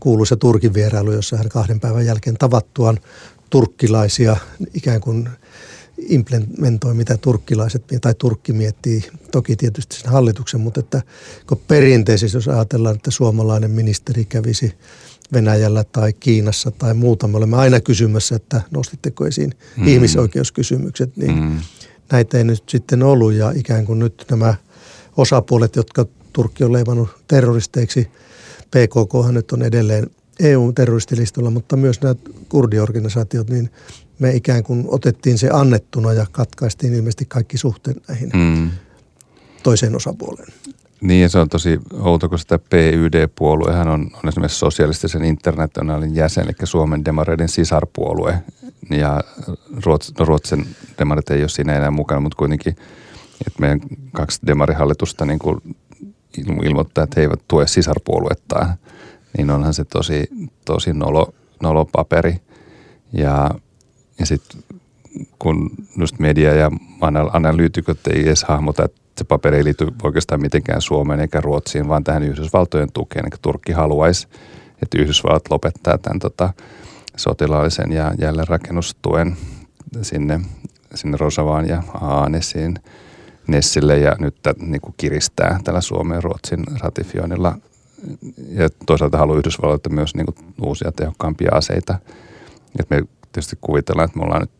kuuluisa 0.00 0.36
Turkin 0.36 0.74
vierailu, 0.74 1.12
jossa 1.12 1.36
hän 1.36 1.48
kahden 1.48 1.80
päivän 1.80 2.06
jälkeen 2.06 2.36
tavattuaan 2.38 2.98
turkkilaisia 3.50 4.36
ikään 4.74 5.00
kuin– 5.00 5.28
implementoi, 5.98 6.94
mitä 6.94 7.16
turkkilaiset 7.16 7.84
tai 8.00 8.14
Turkki 8.14 8.52
miettii, 8.52 9.02
toki 9.32 9.56
tietysti 9.56 9.96
sen 9.96 10.10
hallituksen, 10.10 10.60
mutta 10.60 10.80
että 10.80 11.02
kun 11.46 11.60
perinteisesti, 11.68 12.36
jos 12.36 12.48
ajatellaan, 12.48 12.94
että 12.94 13.10
suomalainen 13.10 13.70
ministeri 13.70 14.24
kävisi 14.24 14.72
Venäjällä 15.32 15.84
tai 15.84 16.12
Kiinassa 16.12 16.70
tai 16.70 16.94
muuta, 16.94 17.28
me 17.28 17.36
olemme 17.36 17.56
aina 17.56 17.80
kysymässä, 17.80 18.36
että 18.36 18.60
nostitteko 18.70 19.26
esiin 19.26 19.54
mm. 19.76 19.88
ihmisoikeuskysymykset, 19.88 21.16
niin 21.16 21.42
mm. 21.42 21.58
näitä 22.12 22.38
ei 22.38 22.44
nyt 22.44 22.62
sitten 22.68 23.02
ollut 23.02 23.32
ja 23.32 23.52
ikään 23.56 23.86
kuin 23.86 23.98
nyt 23.98 24.24
nämä 24.30 24.54
osapuolet, 25.16 25.76
jotka 25.76 26.06
Turkki 26.32 26.64
on 26.64 26.72
leimannut 26.72 27.08
terroristeiksi, 27.28 28.08
PKK 28.70 29.32
nyt 29.32 29.52
on 29.52 29.62
edelleen 29.62 30.10
EU-terroristilistalla, 30.40 31.50
mutta 31.50 31.76
myös 31.76 32.00
nämä 32.00 32.14
kurdiorganisaatiot, 32.48 33.50
niin– 33.50 33.70
me 34.18 34.34
ikään 34.34 34.62
kuin 34.62 34.84
otettiin 34.88 35.38
se 35.38 35.48
annettuna 35.52 36.12
ja 36.12 36.26
katkaistiin 36.32 36.94
ilmeisesti 36.94 37.24
kaikki 37.24 37.58
suhteen 37.58 37.96
näihin 38.08 38.30
mm. 38.34 38.70
toiseen 39.62 39.96
osapuoleen. 39.96 40.52
Niin 41.00 41.22
ja 41.22 41.28
se 41.28 41.38
on 41.38 41.48
tosi 41.48 41.80
outo, 42.00 42.28
kun 42.28 42.38
sitä 42.38 42.58
PYD-puoluehan 42.58 43.88
on, 43.88 44.10
on 44.22 44.28
esimerkiksi 44.28 44.58
sosialistisen 44.58 45.24
internationaalin 45.24 46.14
jäsen, 46.14 46.44
eli 46.44 46.52
Suomen 46.64 47.04
demareiden 47.04 47.48
sisarpuolue. 47.48 48.38
Ja 48.90 49.20
Ruots, 49.84 50.12
no 50.18 50.24
Ruotsin 50.24 50.66
demarit 50.98 51.30
ei 51.30 51.40
ole 51.40 51.48
siinä 51.48 51.76
enää 51.76 51.90
mukana, 51.90 52.20
mutta 52.20 52.36
kuitenkin, 52.36 52.76
että 53.46 53.60
meidän 53.60 53.80
kaksi 54.12 54.40
demarihallitusta 54.46 55.26
niin 55.26 55.38
kuin 55.38 55.60
ilmoittaa, 56.64 57.04
että 57.04 57.14
he 57.16 57.22
eivät 57.22 57.40
tue 57.48 57.66
sisarpuoluettaan, 57.66 58.74
niin 59.36 59.50
onhan 59.50 59.74
se 59.74 59.84
tosi, 59.84 60.28
tosi 60.64 60.92
nolo, 60.92 61.34
nolo 61.62 61.84
paperi. 61.84 62.40
Ja 63.12 63.50
ja 64.18 64.26
sitten 64.26 64.62
kun 65.38 65.70
just 65.98 66.18
media 66.18 66.54
ja 66.54 66.70
analyytikot 67.32 68.06
ei 68.06 68.22
edes 68.22 68.44
hahmota, 68.44 68.84
että 68.84 69.00
se 69.18 69.24
paperi 69.24 69.56
ei 69.56 69.64
liity 69.64 69.86
oikeastaan 70.02 70.40
mitenkään 70.40 70.80
Suomeen 70.80 71.20
eikä 71.20 71.40
Ruotsiin, 71.40 71.88
vaan 71.88 72.04
tähän 72.04 72.22
Yhdysvaltojen 72.22 72.92
tukeen. 72.92 73.26
Eli 73.26 73.38
Turkki 73.42 73.72
haluaisi, 73.72 74.28
että 74.82 74.98
Yhdysvallat 74.98 75.50
lopettaa 75.50 75.98
tämän 75.98 76.18
tota, 76.18 76.52
sotilaallisen 77.16 77.92
ja 77.92 78.12
jälleenrakennustuen 78.18 79.36
sinne, 80.02 80.40
sinne 80.94 81.16
Rosavaan 81.16 81.68
ja 81.68 81.82
Aanesiin 82.00 82.78
Nessille 83.46 83.98
ja 83.98 84.16
nyt 84.18 84.36
niin 84.58 84.80
kuin 84.80 84.94
kiristää 84.96 85.60
tällä 85.64 85.80
Suomen 85.80 86.22
Ruotsin 86.22 86.64
ratifioinnilla. 86.80 87.58
Ja 88.48 88.68
toisaalta 88.86 89.18
haluaa 89.18 89.38
Yhdysvalloilta 89.38 89.90
myös 89.90 90.14
niin 90.14 90.26
kuin 90.26 90.54
uusia 90.62 90.92
tehokkaampia 90.92 91.50
aseita. 91.52 91.98
että 92.78 92.96
me 92.96 93.02
tietysti 93.34 93.58
kuvitellaan, 93.60 94.04
että 94.04 94.18
me 94.18 94.24
ollaan 94.24 94.40
nyt 94.40 94.50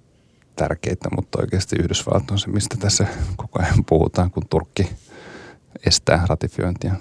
tärkeitä, 0.56 1.08
mutta 1.16 1.38
oikeasti 1.40 1.76
Yhdysvallat 1.76 2.30
on 2.30 2.38
se, 2.38 2.48
mistä 2.48 2.76
tässä 2.78 3.06
koko 3.36 3.62
ajan 3.62 3.84
puhutaan, 3.88 4.30
kun 4.30 4.42
Turkki 4.50 4.88
estää 5.86 6.26
ratifiointia. 6.28 6.94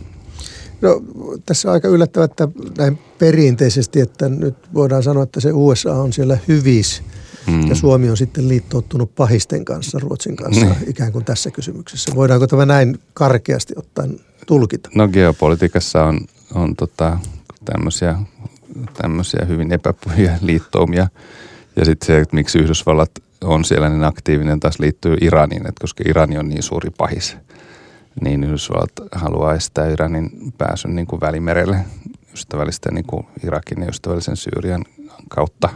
No 0.82 1.02
tässä 1.46 1.70
on 1.70 1.74
aika 1.74 1.88
yllättävää, 1.88 2.26
että 2.26 2.48
näin 2.78 3.00
perinteisesti, 3.20 4.00
että 4.00 4.30
nyt 4.30 4.56
voidaan 4.74 5.04
sanoa, 5.04 5.24
että 5.24 5.40
se 5.40 5.50
USA 5.54 5.96
on 5.96 6.14
siellä 6.14 6.38
hyvis 6.48 7.04
mm. 7.48 7.68
ja 7.68 7.76
Suomi 7.76 8.10
on 8.10 8.18
sitten 8.18 8.48
liittouttunut 8.48 9.16
pahisten 9.16 9.66
kanssa, 9.66 10.00
Ruotsin 10.00 10.36
kanssa 10.36 10.66
niin. 10.66 10.76
ikään 10.88 11.12
kuin 11.12 11.26
tässä 11.26 11.52
kysymyksessä. 11.52 12.12
Voidaanko 12.16 12.48
tämä 12.48 12.66
näin 12.66 13.00
karkeasti 13.14 13.74
ottaen 13.78 14.20
tulkita? 14.48 14.90
No 14.96 15.08
geopolitiikassa 15.08 16.04
on, 16.04 16.20
on 16.54 16.76
tota, 16.76 17.20
tämmöisiä, 17.66 18.16
tämmöisiä 18.94 19.46
hyvin 19.48 19.72
epäpuhia 19.72 20.32
liittoumia– 20.42 21.08
ja 21.76 21.86
sitten 21.86 22.08
se, 22.08 22.20
että 22.20 22.36
miksi 22.36 22.60
Yhdysvallat 22.60 23.12
on 23.44 23.66
siellä 23.66 23.90
niin 23.90 24.04
aktiivinen, 24.04 24.60
taas 24.60 24.80
liittyy 24.80 25.18
Iraniin, 25.22 25.68
että 25.68 25.82
koska 25.82 26.04
Irani 26.08 26.38
on 26.38 26.50
niin 26.50 26.64
suuri 26.64 26.90
pahis, 26.98 27.38
niin 28.22 28.44
Yhdysvallat 28.44 28.92
haluaa 29.12 29.54
estää 29.54 29.88
Iranin 29.88 30.30
pääsyn 30.58 30.96
niin 30.96 31.08
kuin 31.08 31.22
välimerelle 31.22 31.86
ystävällisten 32.34 32.94
niin 32.94 33.06
kuin 33.08 33.26
Irakin 33.44 33.82
ja 33.82 33.90
ystävällisen 33.90 34.38
Syyrian 34.38 34.86
kautta. 35.30 35.70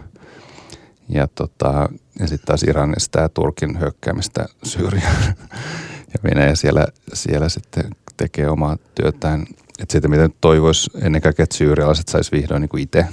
Ja, 1.09 1.27
tota, 1.35 1.89
ja 2.19 2.27
sitten 2.27 2.47
taas 2.47 2.63
Iran 2.63 2.93
estää 2.97 3.29
Turkin 3.29 3.79
hyökkäämistä 3.79 4.45
Syyriaan. 4.63 5.23
ja 6.13 6.19
Venäjä 6.23 6.55
siellä, 6.55 6.87
siellä 7.13 7.49
sitten 7.49 7.85
tekee 8.17 8.49
omaa 8.49 8.77
työtään. 8.95 9.45
Että 9.79 9.91
siitä, 9.91 10.07
mitä 10.07 10.29
toivoisi 10.41 10.91
ennen 11.01 11.21
kaikkea, 11.21 11.43
että 11.43 11.57
syyrialaiset 11.57 12.07
saisi 12.07 12.31
vihdoin 12.31 12.61
niin 12.61 12.79
itse 12.79 13.05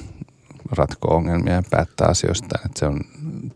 ratkoa 0.71 1.15
ongelmia 1.17 1.55
ja 1.55 1.63
päättää 1.71 2.09
asioista. 2.09 2.59
Että 2.65 2.79
se 2.79 2.87
on 2.87 3.01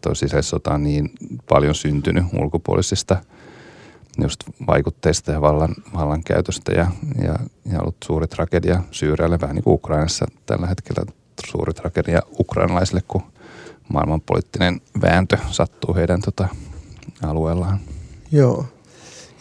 tosi 0.01 0.18
sisällissota 0.18 0.75
on 0.75 0.83
niin 0.83 1.11
paljon 1.49 1.75
syntynyt 1.75 2.25
ulkopuolisista 2.38 3.16
just 4.23 4.44
vaikutteista 4.66 5.33
ja 5.33 5.40
vallan, 5.40 5.75
vallankäytöstä 5.94 6.73
ja, 6.73 6.87
ja, 7.25 7.38
ja 7.73 7.81
ollut 7.81 7.97
suuri 8.05 8.27
tragedia 8.27 8.83
Syyrialle, 8.90 9.40
vähän 9.40 9.57
niin 9.57 9.64
kuin 9.64 9.75
Ukrainassa 9.75 10.27
tällä 10.47 10.66
hetkellä 10.66 11.12
suuri 11.47 11.75
tragedia 11.75 12.23
ukrainalaisille, 12.40 13.03
kun 13.09 13.23
maailmanpoliittinen 13.88 14.81
vääntö 15.03 15.38
sattuu 15.51 15.94
heidän 15.94 16.21
tota, 16.21 16.49
alueellaan. 17.23 17.81
Joo. 18.33 18.66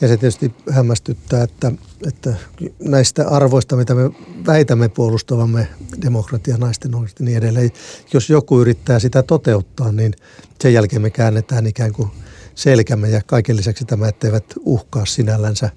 Ja 0.02 0.08
se 0.08 0.18
tietysti 0.18 0.54
hämmästyttää, 0.72 1.44
että, 1.44 1.72
että 2.08 2.36
näistä 2.80 3.28
arvoista, 3.28 3.76
mitä 3.76 3.96
me 3.96 4.12
väitämme 4.48 4.90
puolustavamme, 4.90 5.68
demokratia, 6.02 6.58
naisten 6.58 6.96
oikeudet 6.96 7.20
ja 7.20 7.26
niin 7.26 7.38
edelleen, 7.38 7.72
jos 8.14 8.30
joku 8.30 8.62
yrittää 8.62 9.00
sitä 9.00 9.24
toteuttaa, 9.24 9.92
niin 9.92 10.14
sen 10.62 10.74
jälkeen 10.74 11.02
me 11.02 11.10
käännetään 11.10 11.68
ikään 11.68 11.94
kuin 11.94 12.10
selkämme 12.56 13.10
ja 13.10 13.22
kaiken 13.26 13.58
lisäksi 13.58 13.86
tämä, 13.86 14.08
etteivät 14.08 14.46
uhkaa 14.60 15.06
sinällänsä. 15.06 15.70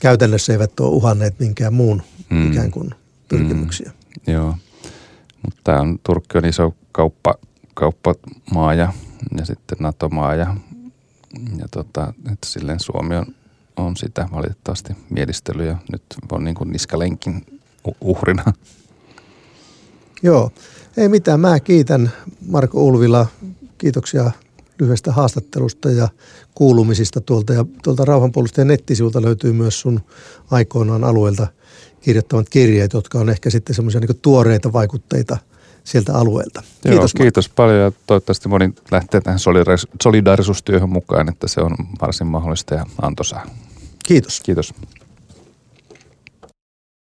Käytännössä 0.00 0.52
eivät 0.52 0.80
ole 0.80 0.88
uhanneet 0.88 1.38
minkään 1.38 1.74
muun 1.74 2.02
mm. 2.30 2.52
ikään 2.52 2.70
kuin 2.70 2.90
pyrkimyksiä. 3.28 3.90
Mm. 3.90 4.32
Joo, 4.32 4.54
mutta 5.42 5.80
on, 5.80 5.98
Turkki 6.02 6.38
on 6.38 6.44
iso 6.44 6.74
kauppa, 6.92 7.34
kauppamaa 7.74 8.74
ja, 8.74 8.92
ja 9.38 9.44
sitten 9.44 9.78
NATO-maa 9.80 10.34
ja, 10.34 10.56
ja 11.58 11.68
tota, 11.70 12.14
että 12.32 12.46
silleen 12.46 12.80
Suomi 12.80 13.16
on 13.16 13.26
on 13.76 13.96
sitä 13.96 14.28
valitettavasti 14.32 14.92
mielistely 15.10 15.66
ja 15.66 15.76
nyt 15.92 16.02
on 16.32 16.44
niin 16.44 16.54
kuin 16.54 16.70
niskalenkin 16.70 17.46
uhrina. 18.00 18.44
Joo, 20.22 20.50
ei 20.96 21.08
mitään. 21.08 21.40
Mä 21.40 21.60
kiitän 21.60 22.12
Marko 22.48 22.84
Ulvila. 22.84 23.26
Kiitoksia 23.78 24.30
lyhyestä 24.78 25.12
haastattelusta 25.12 25.90
ja 25.90 26.08
kuulumisista 26.54 27.20
tuolta. 27.20 27.52
Ja 27.52 27.64
tuolta 27.82 28.04
Rauhanpuolustajan 28.04 28.68
nettisivulta 28.68 29.22
löytyy 29.22 29.52
myös 29.52 29.80
sun 29.80 30.00
aikoinaan 30.50 31.04
alueelta 31.04 31.46
kirjoittamat 32.00 32.48
kirjeet, 32.48 32.92
jotka 32.92 33.18
on 33.18 33.30
ehkä 33.30 33.50
sitten 33.50 33.74
semmoisia 33.74 34.00
niin 34.00 34.20
tuoreita 34.22 34.72
vaikutteita 34.72 35.38
sieltä 35.84 36.14
alueelta. 36.14 36.62
Kiitos, 36.82 37.14
Joo, 37.14 37.22
kiitos 37.22 37.48
paljon 37.48 37.78
ja 37.78 37.92
toivottavasti 38.06 38.48
moni 38.48 38.74
lähtee 38.90 39.20
tähän 39.20 39.40
solidaarisuustyöhön 40.02 40.90
mukaan, 40.90 41.28
että 41.28 41.48
se 41.48 41.60
on 41.60 41.76
varsin 42.00 42.26
mahdollista 42.26 42.74
ja 42.74 42.86
antoisaa. 43.02 43.46
Kiitos. 44.04 44.40
Kiitos. 44.40 44.74